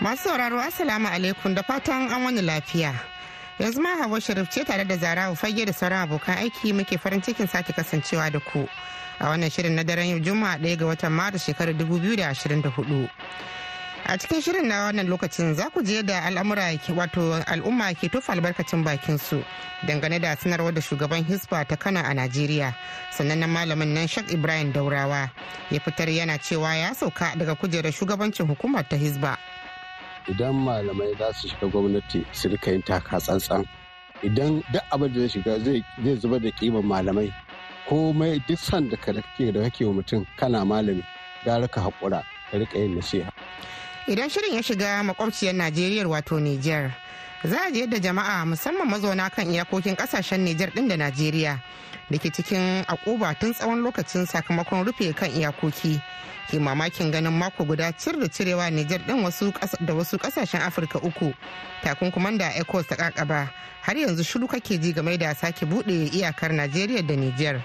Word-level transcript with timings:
Masu 0.00 0.22
sauraro 0.32 0.56
Assalamu 0.60 1.08
alaikum 1.08 1.54
da 1.54 1.62
fatan 1.62 2.08
an 2.10 2.22
wani 2.24 2.40
lafiya. 2.40 2.94
Yanzu 3.58 3.80
ma 3.82 3.96
Hawa 4.00 4.18
Sharif 4.20 4.48
ce 4.50 4.64
tare 4.64 4.84
da 4.86 4.96
Zarawa 4.96 5.36
fage 5.36 5.66
da 5.66 5.72
sauran 5.72 6.08
abokan 6.08 6.38
aiki 6.38 6.72
muke 6.72 6.96
farin 6.98 7.20
cikin 7.20 7.46
sake 7.46 7.72
kasancewa 7.74 8.32
da 8.32 8.40
ku 8.40 8.66
a 9.20 9.24
wannan 9.28 9.50
shirin 9.52 9.74
na 9.76 9.82
daren 9.82 10.08
yau 10.08 10.18
Juma'a 10.18 10.56
ɗaya 10.58 10.78
ga 10.78 10.86
watan 10.86 11.12
Maris 11.12 11.44
shekarar 11.44 11.74
2024. 11.76 13.10
a 14.06 14.16
cikin 14.18 14.40
shirin 14.42 14.66
na 14.68 14.84
wannan 14.88 15.06
lokacin 15.06 15.54
za 15.54 15.68
ku 15.70 15.82
je 15.82 16.02
da 16.02 16.24
al'amura 16.24 16.72
wato 16.96 17.36
al'umma 17.46 17.92
ke 17.94 18.08
tofa 18.08 18.32
albarkacin 18.32 18.82
bakin 18.84 19.18
su 19.18 19.44
dangane 19.86 20.18
da 20.18 20.34
sanarwar 20.36 20.72
da 20.74 20.80
shugaban 20.80 21.24
hisba 21.24 21.64
ta 21.68 21.76
kana 21.76 22.00
a 22.02 22.14
najeriya 22.14 22.74
sannan 23.12 23.38
na 23.38 23.46
malamin 23.46 23.92
nan 23.94 24.08
shak 24.08 24.32
ibrahim 24.32 24.72
daurawa 24.72 25.28
ya 25.70 25.80
fitar 25.80 26.08
yana 26.08 26.38
cewa 26.38 26.74
ya 26.74 26.94
sauka 26.94 27.36
daga 27.36 27.54
kujerar 27.54 27.92
shugabancin 27.92 28.46
hukumar 28.46 28.88
ta 28.88 28.96
hisba 28.96 29.36
idan 30.28 30.52
malamai 30.54 31.14
za 31.18 31.32
su 31.32 31.48
shiga 31.48 31.66
gwamnati 31.68 32.24
su 32.32 32.48
riƙa 32.48 32.72
yin 32.72 32.82
taka 32.82 33.18
tsantsan 33.20 33.64
idan 34.22 34.62
duk 34.72 34.82
abin 34.92 35.12
da 35.12 35.20
zai 35.20 35.28
shiga 35.28 35.58
zai 35.64 36.16
zuba 36.20 36.38
da 36.38 36.50
kiman 36.50 36.82
malamai 36.84 37.32
komai 37.88 38.38
duk 38.48 38.58
san 38.58 38.88
da 38.88 38.96
kake 38.96 39.52
da 39.52 39.60
kake 39.62 39.84
wa 39.84 39.92
mutum 39.92 40.26
kana 40.36 40.64
malami 40.64 41.02
gara 41.44 41.68
ka 41.68 41.80
haƙura 41.80 42.22
ka 42.50 42.56
riƙa 42.58 42.74
yin 42.78 42.94
nasiha. 42.96 43.30
Idan 44.08 44.28
shirin 44.30 44.54
ya 44.54 44.62
shiga 44.62 45.02
makwabciyar 45.02 45.54
najeriya 45.54 46.06
wato 46.08 46.40
niger 46.40 46.94
za 47.44 47.56
a 47.66 47.70
je 47.72 47.80
yadda 47.80 47.98
jama'a 47.98 48.44
musamman 48.44 48.88
mazauna 48.88 49.30
kan 49.30 49.46
iyakokin 49.48 49.96
ƙasashen 49.96 50.40
niger 50.44 50.70
din 50.74 50.88
da 50.88 50.96
najeriya 50.96 51.58
da 52.10 52.18
ke 52.18 52.30
cikin 52.30 52.84
akuba 52.88 53.34
tun 53.38 53.54
tsawon 53.54 53.80
lokacin 53.82 54.26
sakamakon 54.26 54.84
rufe 54.84 55.14
kan 55.14 55.30
iyakoki 55.30 56.00
ke 56.50 56.58
mamakin 56.58 57.12
ganin 57.14 57.30
mako 57.32 57.64
guda 57.64 57.92
cir 57.94 58.18
da 58.18 58.26
cirewa 58.26 58.66
niger 58.70 58.98
din 59.06 59.22
da 59.86 59.94
wasu 59.94 60.18
ƙasashen 60.18 60.60
afirka 60.66 60.98
uku. 60.98 61.32
Takunkuman 61.82 62.38
da 62.38 62.50
ecos 62.58 62.86
ta 62.88 62.96
kakaba 62.96 63.48
har 63.82 63.94
yanzu 63.96 64.24
shiru 64.24 64.48
kake 64.48 64.80
ji 64.82 64.92
game 64.92 65.16
da 65.16 65.32
sake 65.34 65.62
buɗe 65.66 66.10
iyakar 66.12 66.50
najeriya 66.52 67.06
da 67.06 67.14
niger 67.14 67.62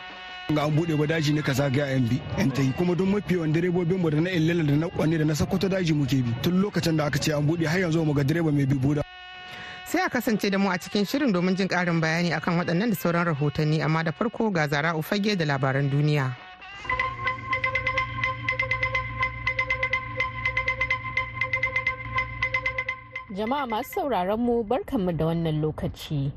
ga 0.54 0.62
an 0.66 0.72
buɗe 0.78 0.96
ba 0.98 1.08
daji 1.08 1.34
ne 1.34 1.42
ka 1.42 1.54
zagaya 1.54 1.92
yan 1.98 2.06
bi 2.08 2.22
yan 2.38 2.52
tayi 2.52 2.72
kuma 2.78 2.94
don 2.96 3.10
mafi 3.10 3.34
yawan 3.34 3.52
direbobin 3.52 3.98
mu 3.98 4.10
da 4.12 4.22
na 4.22 4.30
illala 4.30 4.64
da 4.64 4.76
na 4.78 4.88
kwanne 4.88 5.18
da 5.18 5.26
na 5.26 5.34
sakkwato 5.34 5.68
daji 5.70 5.94
muke 5.94 6.22
bi. 6.22 6.30
Tun 6.44 6.62
lokacin 6.62 6.96
da 6.98 7.06
aka 7.06 7.18
ce 7.18 7.34
an 7.34 7.42
buɗe 7.42 7.66
har 7.66 7.80
yanzu 7.80 8.06
mu 8.06 8.14
ga 8.14 8.22
direba 8.24 8.52
mai 8.52 8.66
bi 8.66 8.76
buda 8.78 9.02
sai 9.90 10.02
a 10.06 10.10
kasance 10.10 10.50
da 10.52 10.58
mu 10.58 10.70
a 10.70 10.78
cikin 10.78 11.06
shirin 11.06 11.34
domin 11.34 11.56
jin 11.58 11.68
karin 11.68 11.98
bayani 12.02 12.34
akan 12.38 12.62
waɗannan 12.62 12.90
da 12.94 12.96
sauran 12.96 13.26
rahotanni. 13.26 13.82
Amma 13.82 14.04
da 14.04 14.12
farko 14.12 14.52
ga 14.54 14.68
zara 14.70 14.94
ufage 14.94 15.34
da 15.36 15.46
labaran 15.46 15.90
duniya. 15.90 16.45
Jama'a 23.36 23.68
masu 23.68 23.94
sauraron 23.94 24.40
mu 24.40 24.64
barkanmu 24.64 25.12
da 25.18 25.26
wannan 25.26 25.62
lokaci. 25.62 26.32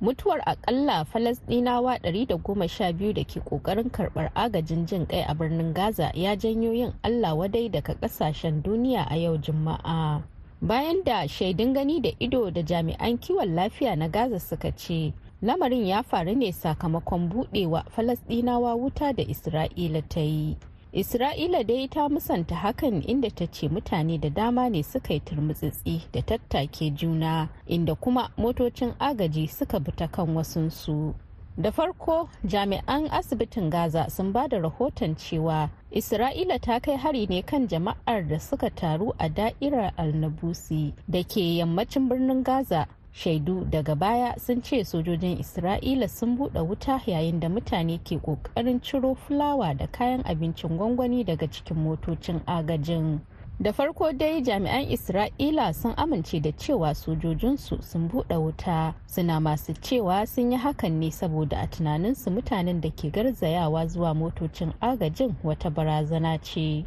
Mutuwar 0.00 0.42
akalla 0.46 1.04
falasdinawa 1.04 1.96
112 2.04 3.12
da 3.14 3.24
ke 3.24 3.40
ƙoƙarin 3.40 3.90
karɓar 3.90 4.30
agajin 4.34 4.86
jin 4.86 5.06
kai 5.06 5.22
a 5.24 5.34
birnin 5.34 5.72
gaza 5.72 6.12
ya 6.14 6.36
janyo 6.36 6.72
yin 6.72 6.92
allah 7.02 7.32
wadai 7.34 7.68
daga 7.70 7.94
ƙasashen 7.94 8.62
duniya 8.62 9.06
a 9.10 9.16
yau 9.16 9.36
juma'a. 9.38 10.22
Bayan 10.60 11.02
da 11.04 11.26
shaidun 11.28 11.72
gani 11.74 12.00
da 12.00 12.10
ido 12.20 12.50
da 12.50 12.60
jami'an 12.62 13.18
kiwon 13.18 13.54
lafiya 13.54 13.96
na 13.96 14.08
gaza 14.08 14.40
suka 14.40 14.70
ce 14.76 15.12
lamarin 15.42 15.86
ya 15.86 16.02
faru 16.02 16.34
ne 16.36 16.52
sakamakon 16.52 17.28
budewa 17.28 17.84
falasdinawa 17.88 18.76
wuta 18.76 19.12
da 19.16 19.22
isra'ila 19.24 20.02
ta 20.08 20.20
yi. 20.20 20.56
Isra'ila 20.92 21.64
dai 21.66 21.88
ta 21.88 22.08
musanta 22.08 22.54
hakan 22.54 23.02
inda 23.06 23.30
ta 23.30 23.46
ce 23.46 23.68
mutane 23.68 24.18
da 24.20 24.28
dama 24.30 24.68
ne 24.70 24.82
suka 24.82 25.14
yi 25.14 25.20
turmutsitsi 25.20 26.00
da 26.12 26.22
tattake 26.22 26.90
juna 26.94 27.48
inda 27.66 27.94
kuma 27.94 28.30
motocin 28.38 28.94
agaji 28.98 29.48
suka 29.48 29.80
bi 29.80 29.92
ta 29.96 30.06
kan 30.06 30.34
wasunsu. 30.34 31.14
Da 31.58 31.70
farko 31.72 32.28
jami'an 32.44 33.08
asibitin 33.10 33.70
gaza 33.70 34.10
sun 34.10 34.32
ba 34.32 34.46
da 34.48 34.58
rahoton 34.58 35.16
cewa 35.16 35.70
isra'ila 35.90 36.60
ta 36.60 36.78
kai 36.80 36.96
hari 36.96 37.26
ne 37.26 37.42
kan 37.42 37.66
jama'ar 37.68 38.28
da 38.28 38.38
suka 38.38 38.70
taru 38.70 39.12
a 39.18 39.28
da'irar 39.28 39.92
alnabusi 39.96 40.92
da 41.08 41.22
ke 41.24 41.40
yammacin 41.56 42.08
birnin 42.08 42.44
gaza 42.44 42.86
shaidu 43.16 43.64
daga 43.70 43.94
baya 43.94 44.34
sun 44.38 44.60
ce 44.62 44.84
sojojin 44.84 45.38
isra'ila 45.40 46.08
sun 46.08 46.36
buɗe 46.36 46.60
wuta 46.68 47.00
yayin 47.06 47.40
da 47.40 47.48
mutane 47.48 47.98
ke 48.04 48.18
ƙoƙarin 48.20 48.82
ciro 48.82 49.14
fulawa 49.14 49.74
da 49.76 49.86
kayan 49.86 50.22
abincin 50.24 50.76
gwangwani 50.76 51.24
daga 51.24 51.46
cikin 51.50 51.76
motocin 51.76 52.40
agajin. 52.46 53.20
Da 53.60 53.72
farko 53.72 54.12
dai 54.12 54.42
jami'an 54.42 54.84
isra'ila 54.92 55.74
sun 55.74 55.94
amince 55.96 56.42
da 56.42 56.50
cewa 56.52 56.92
sojojinsu 56.94 57.82
sun 57.82 58.08
buɗe 58.08 58.36
wuta. 58.36 58.94
Suna 59.06 59.40
masu 59.40 59.72
cewa 59.80 60.26
sun 60.28 60.52
yi 60.52 60.58
hakan 60.58 61.00
ne 61.00 61.10
saboda 61.10 61.62
a 61.62 61.66
tunaninsu 61.66 62.30
mutanen 62.30 62.80
da 62.82 62.90
ke 62.90 63.10
garzayawa 63.10 63.86
zuwa 63.88 64.14
motocin 64.14 64.74
agajin 64.82 65.34
wata 65.42 65.70
barazana 65.70 66.38
ce. 66.42 66.84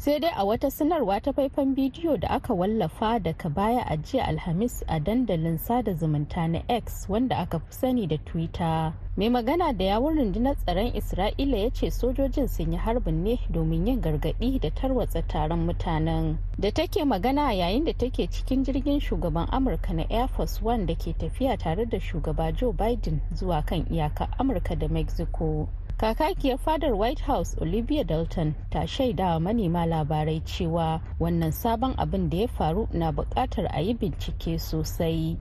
Sai 0.00 0.18
dai 0.20 0.30
a 0.36 0.44
wata 0.44 0.70
sanarwa 0.70 1.20
ta 1.20 1.32
faifan 1.32 1.74
bidiyo 1.74 2.16
da 2.16 2.30
aka 2.30 2.54
wallafa 2.54 3.18
daga 3.18 3.48
baya 3.50 3.84
a 3.88 3.96
jiya 3.96 4.28
alhamis 4.28 4.84
a 4.86 5.00
dandalin 5.00 5.58
sada 5.58 5.92
zumunta 5.94 6.48
na 6.48 6.62
x 6.68 7.06
wanda 7.08 7.36
aka 7.38 7.58
fi 7.58 7.72
sani 7.72 8.06
da 8.06 8.16
twitter. 8.18 8.92
Mai 9.16 9.28
magana 9.28 9.72
da 9.72 9.84
yawun 9.84 10.14
rundunar 10.18 10.54
tsaron 10.56 10.94
isra'ila 10.94 11.56
ya 11.56 11.70
ce 11.70 11.90
sojojin 11.90 12.46
sun 12.48 12.72
yi 12.72 12.78
harbin 12.78 13.24
ne 13.24 13.38
domin 13.50 13.86
yin 13.86 14.00
gargaɗi 14.00 14.60
da 14.60 14.70
tarwatsa 14.70 15.22
taron 15.26 15.66
mutanen. 15.66 16.38
Da 16.58 16.70
take 16.70 17.04
magana 17.04 17.52
yayin 17.52 17.84
da 17.84 17.92
take 17.92 18.30
cikin 18.30 18.64
jirgin 18.64 19.00
shugaban 19.00 19.48
amurka 19.50 19.92
na 19.94 20.04
air 20.10 20.28
force 20.28 20.62
one 20.62 20.86
da 20.86 20.94
ke 20.94 21.12
tafiya 21.18 21.58
tare 21.58 21.84
da 21.86 21.98
shugaba 21.98 22.52
joe 22.54 22.72
biden 22.72 23.20
zuwa 23.34 23.66
kan 23.66 23.82
iyaka 23.90 24.28
amurka 24.38 24.78
da 24.78 24.86
mexico. 24.88 25.66
Kakakiyar 25.98 26.58
fadar 26.58 26.94
white 26.94 27.20
house 27.20 27.56
olivia 27.60 28.04
dalton 28.04 28.54
ta 28.70 28.86
shaidawa 28.86 29.40
manema 29.40 29.86
labarai 29.86 30.40
cewa 30.40 31.00
wannan 31.20 31.50
sabon 31.52 31.94
abin 31.98 32.30
da 32.30 32.36
ya 32.36 32.48
faru 32.48 32.88
na 32.92 33.12
buƙatar 33.12 33.66
a 33.74 33.80
yi 33.80 33.94
bincike 33.94 34.58
sosai. 34.58 35.36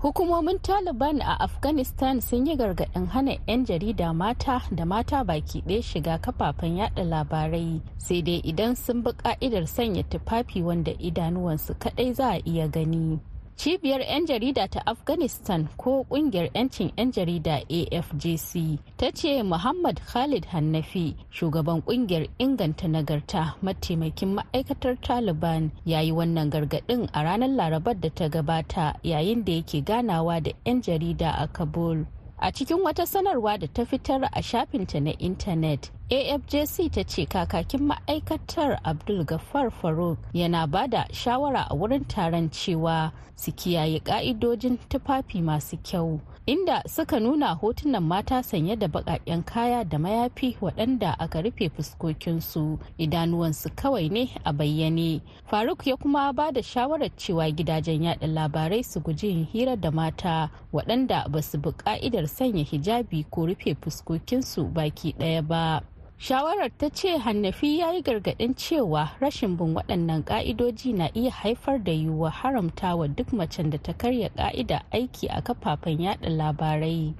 Hukumomin 0.00 0.58
taliban 0.62 1.20
a 1.20 1.36
afghanistan 1.40 2.20
sun 2.20 2.46
yi 2.46 2.56
gargaɗin 2.56 3.06
hana 3.08 3.36
'yan 3.46 3.66
jarida 3.66 4.14
mata 4.14 4.62
da 4.74 4.84
mata 4.84 5.24
baki 5.24 5.60
ɗaya 5.62 5.82
shiga 5.82 6.18
kafafen 6.18 6.76
yada 6.76 7.04
labarai 7.04 7.80
sai 7.98 8.22
dai 8.22 8.40
idan 8.44 8.76
sun 8.76 9.02
bi 9.02 9.10
ka'idar 9.12 9.66
sanya 9.66 10.02
tufafi 10.02 10.62
wanda 10.62 10.92
idanuwansu 10.98 11.74
kaɗai 11.74 12.14
za 12.14 12.30
a 12.32 12.42
iya 12.46 12.68
gani. 12.68 13.18
Cibiyar 13.58 14.00
'yan 14.00 14.26
jarida 14.26 14.68
ta 14.70 14.80
afghanistan 14.86 15.66
ko 15.76 16.06
ƙungiyar 16.10 16.46
'yancin 16.54 16.92
'yan 16.96 17.10
jarida 17.12 17.58
afjc 17.98 18.78
ta 18.96 19.10
ce 19.10 19.42
muhammad 19.42 19.98
khalid 20.06 20.44
hannafi 20.46 21.16
shugaban 21.30 21.82
ƙungiyar 21.82 22.28
inganta 22.38 22.86
nagarta 22.88 23.54
mataimakin 23.62 24.34
ma'aikatar 24.38 24.94
taliban 25.02 25.70
ya 25.84 26.00
yi 26.00 26.12
wannan 26.12 26.50
gargaɗin 26.50 27.08
a 27.12 27.22
ranar 27.24 27.48
larabar 27.50 28.00
da 28.00 28.08
ta 28.14 28.28
gabata 28.28 28.94
yayin 29.02 29.44
da 29.44 29.52
yake 29.52 29.82
ganawa 29.84 30.40
da 30.40 30.50
'yan 30.64 30.82
jarida 30.82 31.30
a 31.42 31.46
kabul. 31.48 32.06
A 32.40 32.52
cikin 32.52 32.78
wata 32.84 33.06
sanarwa 33.06 33.58
da 33.58 33.66
ta 33.66 33.84
fitar 33.84 34.22
a 34.32 34.42
shafinta 34.42 35.00
na 35.02 35.10
intanet 35.18 35.90
afjc 36.10 36.88
ta 36.90 37.02
ce 37.04 37.26
kakakin 37.26 37.82
ma'aikatar 37.92 38.80
abdul 38.84 39.24
gafar 39.24 39.70
faruk 39.70 40.18
yana 40.32 40.66
ba 40.66 40.88
da 40.88 41.04
shawara 41.12 41.66
a 41.70 41.74
wurin 41.76 42.04
taron 42.08 42.48
cewa 42.50 43.12
su 43.36 43.52
kiyaye 43.52 44.00
ka'idojin 44.00 44.78
tufafi 44.88 45.42
masu 45.42 45.76
kyau 45.76 46.20
inda 46.46 46.82
suka 46.88 47.20
nuna 47.20 47.52
hotunan 47.54 48.02
mata 48.02 48.42
sanye 48.42 48.76
da 48.76 48.86
baƙaƙen 48.88 49.44
kaya 49.44 49.84
da 49.84 49.98
mayafi 49.98 50.56
waɗanda 50.60 51.12
aka 51.18 51.42
rufe 51.42 51.68
fuskokinsu. 51.68 52.78
Idanuwansu 52.98 53.68
kawai 53.76 54.08
ne 54.10 54.32
a 54.46 54.52
bayyane. 54.52 55.20
Faruk 55.44 55.86
ya 55.86 55.96
kuma 55.96 56.32
ba 56.32 56.50
da 56.52 56.62
shawarar 56.62 57.10
cewa 57.16 57.50
gidajen 57.52 58.02
yada 58.04 58.26
labarai 58.26 58.82
su 58.82 59.00
guji 59.00 59.26
yin 59.28 59.44
hira 59.44 59.76
da 59.76 59.90
mata 59.90 60.48
waɗanda 60.72 61.28
ba 61.30 61.42
su 61.42 61.58
bi 61.58 61.70
ka'idar 61.72 62.24
sanya 62.26 62.64
hijabi 62.64 63.26
ko 63.30 63.44
rufe 63.46 63.74
fuskokinsu 63.76 64.72
baki 64.72 65.12
ɗaya 65.20 65.46
ba. 65.46 65.82
Shawarar 66.18 66.70
ta 66.78 66.88
ce 66.90 67.16
hannafi 67.18 67.78
ya 67.78 67.92
yi 67.92 68.02
gargaɗin 68.02 68.54
cewa 68.54 69.10
rashin 69.20 69.56
bin 69.56 69.74
waɗannan 69.74 70.24
ƙa'idoji 70.24 70.92
na 70.94 71.06
iya 71.14 71.30
haifar 71.30 71.78
da 71.84 71.92
yiwuwa 71.92 72.30
haramta 72.30 72.96
wa 72.96 73.06
duk 73.06 73.32
macen 73.32 73.70
da 73.70 73.78
ta 73.78 73.92
karya 73.92 74.28
ƙa'ida 74.34 74.82
aiki 74.90 75.28
a 75.30 75.40
kafafen 75.42 76.00
yada 76.00 76.28
labarai. 76.28 77.14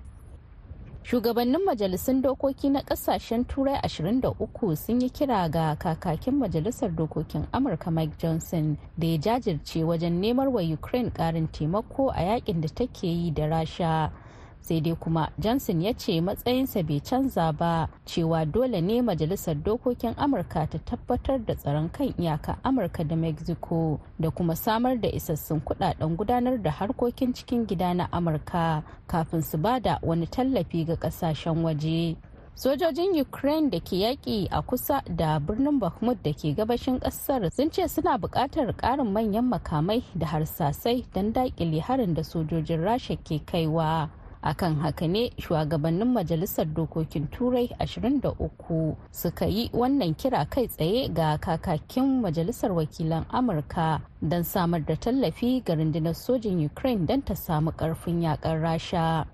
Shugabannin 1.05 1.63
majalisun 1.65 2.23
dokoki 2.23 2.71
na 2.71 2.83
ƙasashen 2.83 3.47
turai 3.47 3.79
23 3.87 4.77
sun 4.77 5.01
yi 5.01 5.09
kira 5.11 5.49
ga 5.49 5.77
kakakin 5.77 6.35
majalisar 6.35 6.91
dokokin 6.91 7.47
amurka 7.53 7.91
mike 7.93 8.19
johnson 8.19 8.77
da 8.99 9.07
ya 9.07 9.17
jajirce 9.19 9.85
wajen 9.85 10.19
nemar 10.21 10.49
wa 10.51 10.61
ukraine 10.61 11.11
karin 11.11 11.47
taimako 11.49 12.11
a 12.11 12.21
yaƙin 12.23 12.61
da 12.61 12.69
take 12.69 13.05
yi 13.07 13.31
da 13.31 13.47
rasha. 13.47 14.11
Sai 14.61 14.81
dai 14.81 14.95
kuma 14.95 15.29
johnson 15.39 15.83
ya 15.83 15.93
ce 15.93 16.21
matsayinsa 16.21 16.83
bai 16.83 17.01
canza 17.01 17.53
ba 17.53 17.89
cewa 18.05 18.45
dole 18.45 18.81
ne 18.81 19.03
majalisar 19.03 19.55
dokokin 19.55 20.15
amurka 20.17 20.67
ta 20.71 20.79
tabbatar 20.79 21.39
da 21.47 21.55
tsaron 21.55 21.89
kan 21.91 22.15
iyaka 22.19 22.57
amurka 22.65 23.05
da 23.05 23.17
mexico 23.17 24.01
da 24.19 24.31
kuma 24.31 24.57
samar 24.57 24.97
da 25.01 25.09
isassun 25.09 25.61
kuɗaɗen 25.61 26.17
gudanar 26.17 26.63
da 26.63 26.71
harkokin 26.71 27.33
cikin 27.35 27.67
gida 27.67 27.95
na 27.95 28.09
amurka 28.13 28.83
kafin 29.07 29.43
su 29.43 29.59
ba 29.59 29.81
da 29.81 29.99
wani 30.03 30.27
tallafi 30.27 30.85
ga 30.85 30.95
ƙasashen 30.97 31.63
waje. 31.65 32.17
Sojojin 32.59 33.21
ukraine 33.21 33.71
da 33.71 33.79
ke 33.81 33.97
yaƙi 33.97 34.49
a 34.51 34.63
kusa 34.63 35.03
da 35.17 35.39
birnin 35.39 35.79
bakhmut 35.81 36.23
da 36.25 36.33
ke 36.33 36.55
gabashin 36.57 36.99
ƙasar 37.01 37.51
sun 37.53 37.71
ce 37.71 37.87
suna 37.89 38.19
buƙatar 38.19 38.75
ƙarin 38.77 39.13
manyan 39.13 39.45
makamai 39.49 40.03
da 40.19 40.27
harsasai 40.27 41.05
don 41.15 41.33
daƙile 41.33 41.81
harin 41.81 42.15
da 42.15 42.23
sojojin 42.23 42.83
rasha 42.83 43.17
ke 43.17 43.39
kaiwa. 43.47 44.11
Akan 44.43 44.75
haka 44.81 45.07
ne 45.09 45.31
shugabannin 45.39 46.13
majalisar 46.13 46.67
dokokin 46.67 47.27
turai 47.31 47.69
23 47.81 48.97
suka 49.13 49.47
yi 49.47 49.71
wannan 49.73 50.15
kira 50.15 50.45
kai 50.51 50.67
tsaye 50.69 51.09
ga 51.15 51.39
kakakin 51.39 52.21
majalisar 52.23 52.71
wakilan 52.73 53.25
amurka 53.31 54.01
don 54.23 54.45
samar 54.45 54.81
da 54.85 54.95
tallafi 54.97 55.63
ga 55.65 55.75
rundunar 55.75 56.15
sojin 56.15 56.65
ukraine 56.67 57.07
don 57.07 57.23
ta 57.23 57.35
samu 57.35 57.71
ƙarfin 57.73 58.23
yakar 58.23 58.61
rasha. 58.61 59.27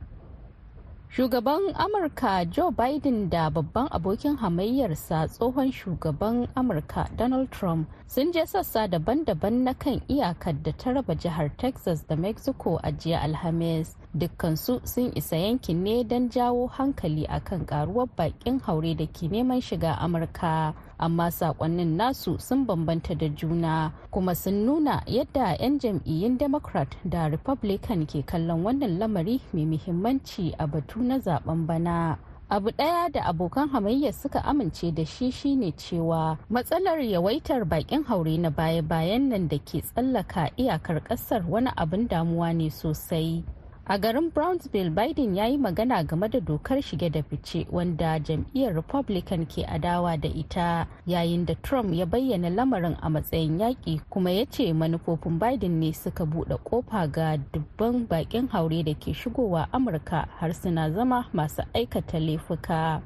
Shugaban 1.17 1.63
amurka 1.75 2.45
joe 2.51 2.71
biden 2.71 3.31
da 3.31 3.51
babban 3.51 3.87
abokin 3.91 4.37
hamayyarsa 4.37 5.29
tsohon 5.29 5.71
shugaban 5.73 6.49
amurka 6.57 7.07
donald 7.19 7.51
trump 7.51 7.89
sun 8.07 8.33
je 8.33 8.47
sassa 8.47 8.87
daban-daban 8.91 9.63
na 9.65 9.73
kan 9.75 10.01
iyakar 10.09 10.55
da 10.63 10.73
ta 10.73 10.91
raba 10.93 11.15
jihar 11.15 11.51
texas 11.57 12.03
da 12.09 12.17
mexico 12.17 12.81
a 12.83 12.91
jiya 12.93 13.21
alhamis. 13.23 13.97
Dukkansu 14.15 14.81
sun 14.87 15.13
isa 15.17 15.37
yankin 15.37 15.83
ne 15.85 16.03
don 16.05 16.29
jawo 16.31 16.67
hankali 16.71 17.27
akan 17.27 17.67
karuwar 17.67 18.09
bakin 18.17 18.61
haure 18.61 18.95
da 18.95 19.07
ke 19.07 19.27
neman 19.31 19.61
shiga 19.63 19.99
amurka. 19.99 20.75
Amma 20.99 21.31
sakonnin 21.31 21.97
nasu 21.97 22.39
sun 22.41 22.67
bambanta 22.67 23.15
da 23.15 23.29
juna 23.29 23.93
kuma 24.11 24.35
sun 24.35 24.67
nuna 24.67 25.03
yadda 25.07 25.57
'yan 25.61 25.79
jam'iyyun 25.79 26.39
democrat 26.39 26.89
da 27.05 27.27
republican 27.29 28.07
ke 28.07 28.23
kallon 28.27 28.65
wannan 28.65 28.99
lamari 28.99 29.41
mai 29.53 29.65
muhimmanci 29.67 30.55
a 30.59 30.67
batu 30.67 31.01
na 31.03 31.19
zaɓen 31.19 31.67
bana. 31.67 32.19
Abu 32.51 32.71
ɗaya 32.71 33.09
da 33.13 33.21
abokan 33.25 33.69
hamayya 33.69 34.13
suka 34.13 34.41
amince 34.45 34.93
da 34.95 35.05
shi 35.05 35.31
shine 35.31 35.73
cewa 35.73 36.37
matsalar 36.51 37.01
yawaitar 37.01 37.65
bakin 37.65 38.05
haure 38.05 38.37
na 38.39 38.51
baya-bayan 38.51 39.29
nan 39.33 39.49
da 39.49 39.59
ke 39.59 39.81
tsallaka 39.81 40.51
iyakar 40.57 41.01
ƙasar 41.03 41.43
wani 41.49 41.71
abin 41.77 42.07
damuwa 42.09 42.53
ne 42.55 42.69
sosai. 42.71 43.43
A 43.87 43.99
garin 43.99 44.31
brownsville 44.31 44.91
biden 44.91 45.37
ya 45.37 45.47
yi 45.47 45.59
magana 45.59 46.03
game 46.05 46.29
da 46.29 46.41
dokar 46.41 46.83
shige 46.83 47.11
da 47.11 47.23
fice 47.23 47.67
wanda 47.73 48.19
jam'iyyar 48.19 48.75
republican 48.75 49.47
ke 49.47 49.65
adawa 49.69 50.17
da 50.17 50.29
ita 50.29 50.87
yayin 51.07 51.47
da 51.47 51.55
trump 51.55 51.93
ya 51.95 52.07
bayyana 52.07 52.51
lamarin 52.51 52.97
a 53.03 53.11
matsayin 53.11 53.59
yaƙi 53.61 54.01
kuma 54.11 54.31
ya 54.31 54.47
ce 54.47 54.73
manufofin 54.73 55.39
biden 55.39 55.81
ne 55.81 55.93
suka 55.93 56.25
buɗe 56.25 56.57
ƙofa 56.65 57.07
ga 57.13 57.37
dubban 57.53 58.09
baƙin 58.09 58.49
haure 58.49 58.83
da 58.85 58.95
ke 58.95 59.13
shigowa 59.15 59.69
amurka 59.73 60.29
har 60.39 60.53
suna 60.55 60.91
zama 60.91 61.27
masu 61.33 61.63
aikata 61.75 62.19
laifuka. 62.21 63.03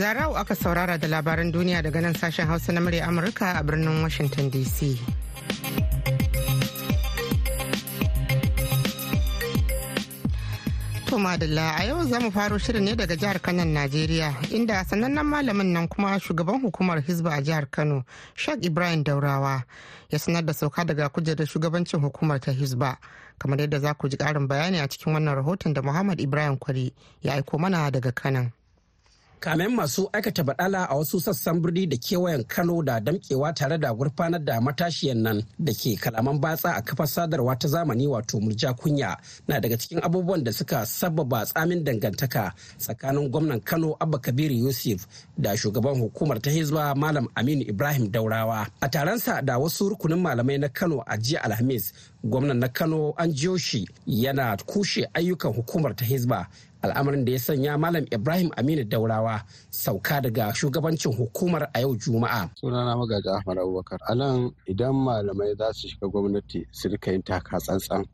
Zarau 0.00 0.32
aka 0.36 0.54
saurara 0.56 0.96
da 0.98 1.08
labaran 1.08 1.52
duniya 1.52 1.82
daga 1.82 2.00
nan 2.00 2.14
sashen 2.14 2.46
Hausa 2.46 2.72
na 2.72 2.80
murya 2.80 3.04
Amurka 3.06 3.60
a 3.60 3.62
birnin 3.62 4.00
Washington 4.00 4.50
DC. 4.50 4.96
To 11.04 11.16
Madalla 11.16 11.76
a 11.78 11.84
yau 11.86 12.02
za 12.08 12.18
mu 12.18 12.30
faro 12.30 12.56
shirin 12.56 12.82
ne 12.84 12.94
daga 12.96 13.14
jihar 13.14 13.42
Kano 13.42 13.62
Najeriya 13.64 14.32
inda 14.50 14.82
sanannen 14.88 15.22
malamin 15.26 15.66
nan 15.70 15.86
kuma 15.86 16.18
shugaban 16.18 16.62
hukumar 16.64 17.02
Hizba 17.04 17.36
a 17.36 17.42
jihar 17.42 17.70
Kano 17.70 18.04
Sheikh 18.34 18.64
Ibrahim 18.64 19.04
Daurawa 19.04 19.64
ya 20.10 20.18
sanar 20.18 20.46
da 20.46 20.54
sauka 20.54 20.84
daga 20.86 21.10
kujerar 21.10 21.44
shugabancin 21.46 22.00
hukumar 22.00 22.40
ta 22.40 22.52
Hizba 22.52 22.96
kamar 23.38 23.58
yadda 23.60 23.78
za 23.80 23.92
ku 23.94 24.08
ji 24.08 24.16
karin 24.16 24.48
bayani 24.48 24.80
a 24.82 24.88
cikin 24.88 25.12
wannan 25.12 25.34
rahoton 25.36 25.74
da 25.74 25.82
Muhammad 25.82 26.20
Ibrahim 26.20 26.56
Kwari 26.56 26.90
ya 27.22 27.34
aiko 27.34 27.58
mana 27.58 27.90
daga 27.90 28.12
Kanan. 28.12 28.52
Kamen 29.40 29.70
masu 29.74 30.08
aikata 30.12 30.44
badala 30.44 30.90
a 30.90 30.94
wasu 30.94 31.20
sassan 31.20 31.60
birni 31.60 31.86
da 31.86 31.96
kewayen 31.96 32.44
kano 32.44 32.82
da 32.82 33.00
damkewa 33.00 33.52
tare 33.52 33.78
da 33.78 33.88
gurfanar 33.94 34.44
da 34.44 34.60
matashiyan 34.60 35.16
nan 35.24 35.38
da 35.58 35.72
ke 35.72 35.96
kalaman 36.02 36.38
batsa 36.42 36.70
a 36.76 36.82
kafar 36.82 37.06
sadarwa 37.14 37.56
ta 37.60 37.68
zamani 37.68 38.06
wato 38.06 38.36
murja 38.40 38.70
kunya 38.80 39.16
na 39.48 39.60
daga 39.60 39.76
cikin 39.80 40.00
abubuwan 40.04 40.44
da 40.44 40.52
suka 40.52 40.86
sababa 40.86 41.44
tsamin 41.46 41.84
dangantaka 41.84 42.52
tsakanin 42.78 43.30
gwamnan 43.32 43.60
kano 43.60 43.96
abba 44.02 44.18
kabiru 44.18 44.54
yusuf 44.54 45.06
da 45.38 45.56
shugaban 45.56 45.96
hukumar 46.00 46.38
ta 46.44 46.50
hizba 46.50 46.94
malam 46.94 47.26
aminu 47.34 47.62
ibrahim 47.72 48.10
daurawa. 48.12 48.66
A 48.80 48.88
taronsa 48.88 49.42
da 49.42 49.58
wasu 49.58 49.88
rukunin 49.88 50.20
malamai 50.20 50.58
na 50.60 50.68
kano 50.68 51.00
a 51.06 51.14
jiya 51.24 51.40
alhamis 51.46 51.92
gwamnan 52.24 52.58
na 52.60 52.68
kano 52.68 53.14
an 53.16 53.32
jiyo 53.32 53.56
shi 53.58 53.88
yana 54.06 54.56
kushe 54.70 55.08
ayyukan 55.14 55.52
hukumar 55.52 55.96
ta 55.96 56.04
hizba 56.04 56.46
al'amarin 56.82 57.24
da 57.24 57.32
ya 57.32 57.38
sanya 57.38 57.78
malam 57.78 58.06
ibrahim 58.10 58.50
aminu 58.56 58.84
daurawa 58.84 59.44
sauka 59.70 60.20
daga 60.20 60.52
shugabancin 60.54 61.12
hukumar 61.12 61.68
a 61.74 61.80
yau 61.80 61.96
juma'a. 61.96 62.50
Sunana 62.56 62.96
magaji 62.96 63.28
ahmad 63.28 63.58
abubakar. 63.58 63.98
A 64.08 64.14
nan 64.14 64.50
idan 64.66 64.94
malamai 64.94 65.56
za 65.58 65.72
su 65.72 65.88
shiga 65.88 66.08
gwamnati 66.08 66.66
su 66.72 66.88
riƙa 66.88 67.12
yin 67.12 67.22
taka 67.22 67.58
tsantsan. 67.58 68.04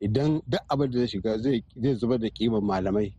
Idan 0.00 0.40
duk 0.48 0.60
abin 0.68 0.90
da 0.90 0.98
zai 0.98 1.06
shiga 1.06 1.38
zai 1.38 1.62
zubar 1.94 2.18
da 2.18 2.28
kiman 2.30 2.62
malamai 2.62 3.14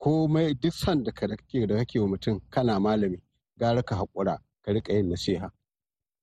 komai 0.00 0.54
duk 0.60 0.72
san 0.72 1.02
da 1.02 1.10
kake 1.12 1.66
da 1.66 1.76
kake 1.76 1.98
wa 2.00 2.06
mutum 2.08 2.40
kana 2.50 2.78
malami 2.80 3.20
gara 3.58 3.82
ka 3.82 3.96
haƙura 3.96 4.38
ka 4.64 4.72
riƙa 4.72 4.92
yin 4.94 5.10
nasiha. 5.10 5.50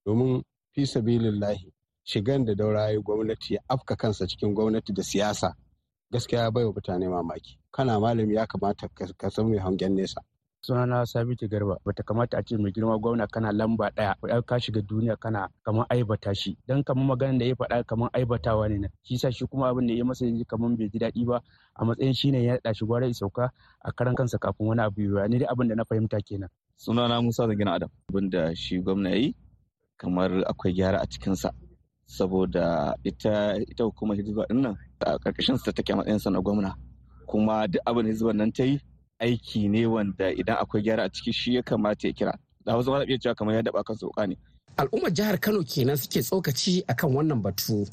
Domin 0.06 0.44
fi 0.74 0.86
sabilillahi 0.86 1.72
shigan 2.06 2.46
da 2.46 2.54
daura 2.56 2.90
gwamnati 3.02 3.54
ya 3.54 3.60
afka 3.70 3.96
kansa 3.96 4.26
cikin 4.28 4.54
gwamnati 4.56 4.94
da 4.94 5.04
siyasa. 5.04 5.54
Gaskiya 6.12 6.42
ya 6.42 6.52
baiwa 6.52 6.74
mutane 6.74 7.10
mamaki. 7.10 7.60
Kana 7.72 8.00
malami 8.00 8.36
ya 8.36 8.48
kamata 8.48 8.88
ka 9.18 9.30
san 9.30 9.48
mai 9.50 9.58
hangen 9.60 9.94
nesa. 9.96 10.22
Sunana 10.62 11.06
sabitu 11.06 11.48
garba. 11.48 11.78
Bata 11.86 12.04
kamata 12.04 12.38
a 12.38 12.44
ce 12.44 12.58
mai 12.58 12.72
girma 12.72 12.98
gwamna 13.00 13.28
kana 13.32 13.52
lamba 13.52 13.92
ɗaya 13.96 14.44
ka 14.46 14.60
shiga 14.60 14.82
duniya 14.82 15.16
kana 15.20 15.48
kamar 15.64 15.86
aibata 15.90 16.34
shi. 16.36 16.58
Dan 16.68 16.84
kamar 16.84 17.06
maganar 17.06 17.40
da 17.40 17.46
ya 17.46 17.56
faɗa 17.56 17.84
kamar 17.86 18.10
aibatawa 18.14 18.68
ne 18.70 18.78
nan. 18.78 18.92
Shi 19.04 19.18
sa 19.18 19.30
shi 19.32 19.46
kuma 19.48 19.70
abin 19.70 19.88
da 19.88 19.94
ya 19.94 20.04
masa 20.04 20.26
yanzu 20.26 20.46
kamar 20.46 20.76
bai 20.78 20.90
ji 20.90 21.00
daɗi 21.00 21.26
ba 21.26 21.42
a 21.76 21.86
matsayin 21.86 22.14
shi 22.14 22.32
ne 22.32 22.44
ya 22.44 22.54
naɗa 22.58 22.74
shi 22.76 22.86
gwara 22.86 23.14
sauka 23.14 23.52
a 23.86 23.92
karan 23.94 24.16
kansa 24.16 24.38
kafin 24.38 24.68
wani 24.68 24.82
abu 24.82 25.02
yiwuwa 25.02 25.30
ni 25.30 25.38
dai 25.40 25.48
abin 25.48 25.68
da 25.70 25.76
na 25.76 25.86
fahimta 25.86 26.18
kenan. 26.22 26.50
Sunana 26.76 27.22
musa 27.22 27.48
zangina 27.48 27.74
adam. 27.76 27.90
Abin 28.10 28.30
da 28.30 28.54
shi 28.56 28.82
gwamna 28.82 29.16
yi 29.16 29.36
kamar 29.98 30.44
akwai 30.50 30.74
gyara 30.74 31.00
a 31.00 31.06
cikinsa. 31.08 31.54
Saboda 32.10 32.96
ita 33.04 33.56
ita 33.70 33.84
hukumar 33.84 34.18
hizba 34.18 34.46
ɗin 34.50 34.62
nan 34.62 34.76
a 35.00 35.18
ƙarƙashin 35.22 35.58
sa 35.62 35.72
take 35.72 35.94
matsayin 35.94 36.20
sa 36.20 36.30
na 36.30 36.40
gwamna. 36.42 36.74
Kuma 37.28 37.68
duk 37.68 37.82
abin 37.86 38.08
hizban 38.10 38.36
nan 38.36 38.52
ta 38.52 38.64
yi 38.64 38.82
aiki 39.22 39.70
ne 39.70 39.86
wanda 39.86 40.34
idan 40.34 40.58
akwai 40.58 40.82
gyara 40.82 41.04
a 41.06 41.10
ciki 41.10 41.32
shi 41.34 41.54
ya 41.56 41.62
kamata 41.62 42.08
ya 42.08 42.14
kira. 42.14 42.34
Da 42.66 42.74
wasu 42.76 42.92
wani 42.92 43.06
iya 43.06 43.18
cewa 43.20 43.36
kamar 43.36 43.54
ya 43.56 43.62
daba 43.62 43.84
kansa 43.84 44.06
wuka 44.08 44.28
ne. 44.28 44.36
Al'ummar 44.78 45.12
jihar 45.14 45.38
kano 45.40 45.62
kenan 45.64 45.98
suke 45.98 46.20
tsokaci 46.26 46.84
akan 46.88 47.14
wannan 47.14 47.42
batu. 47.42 47.86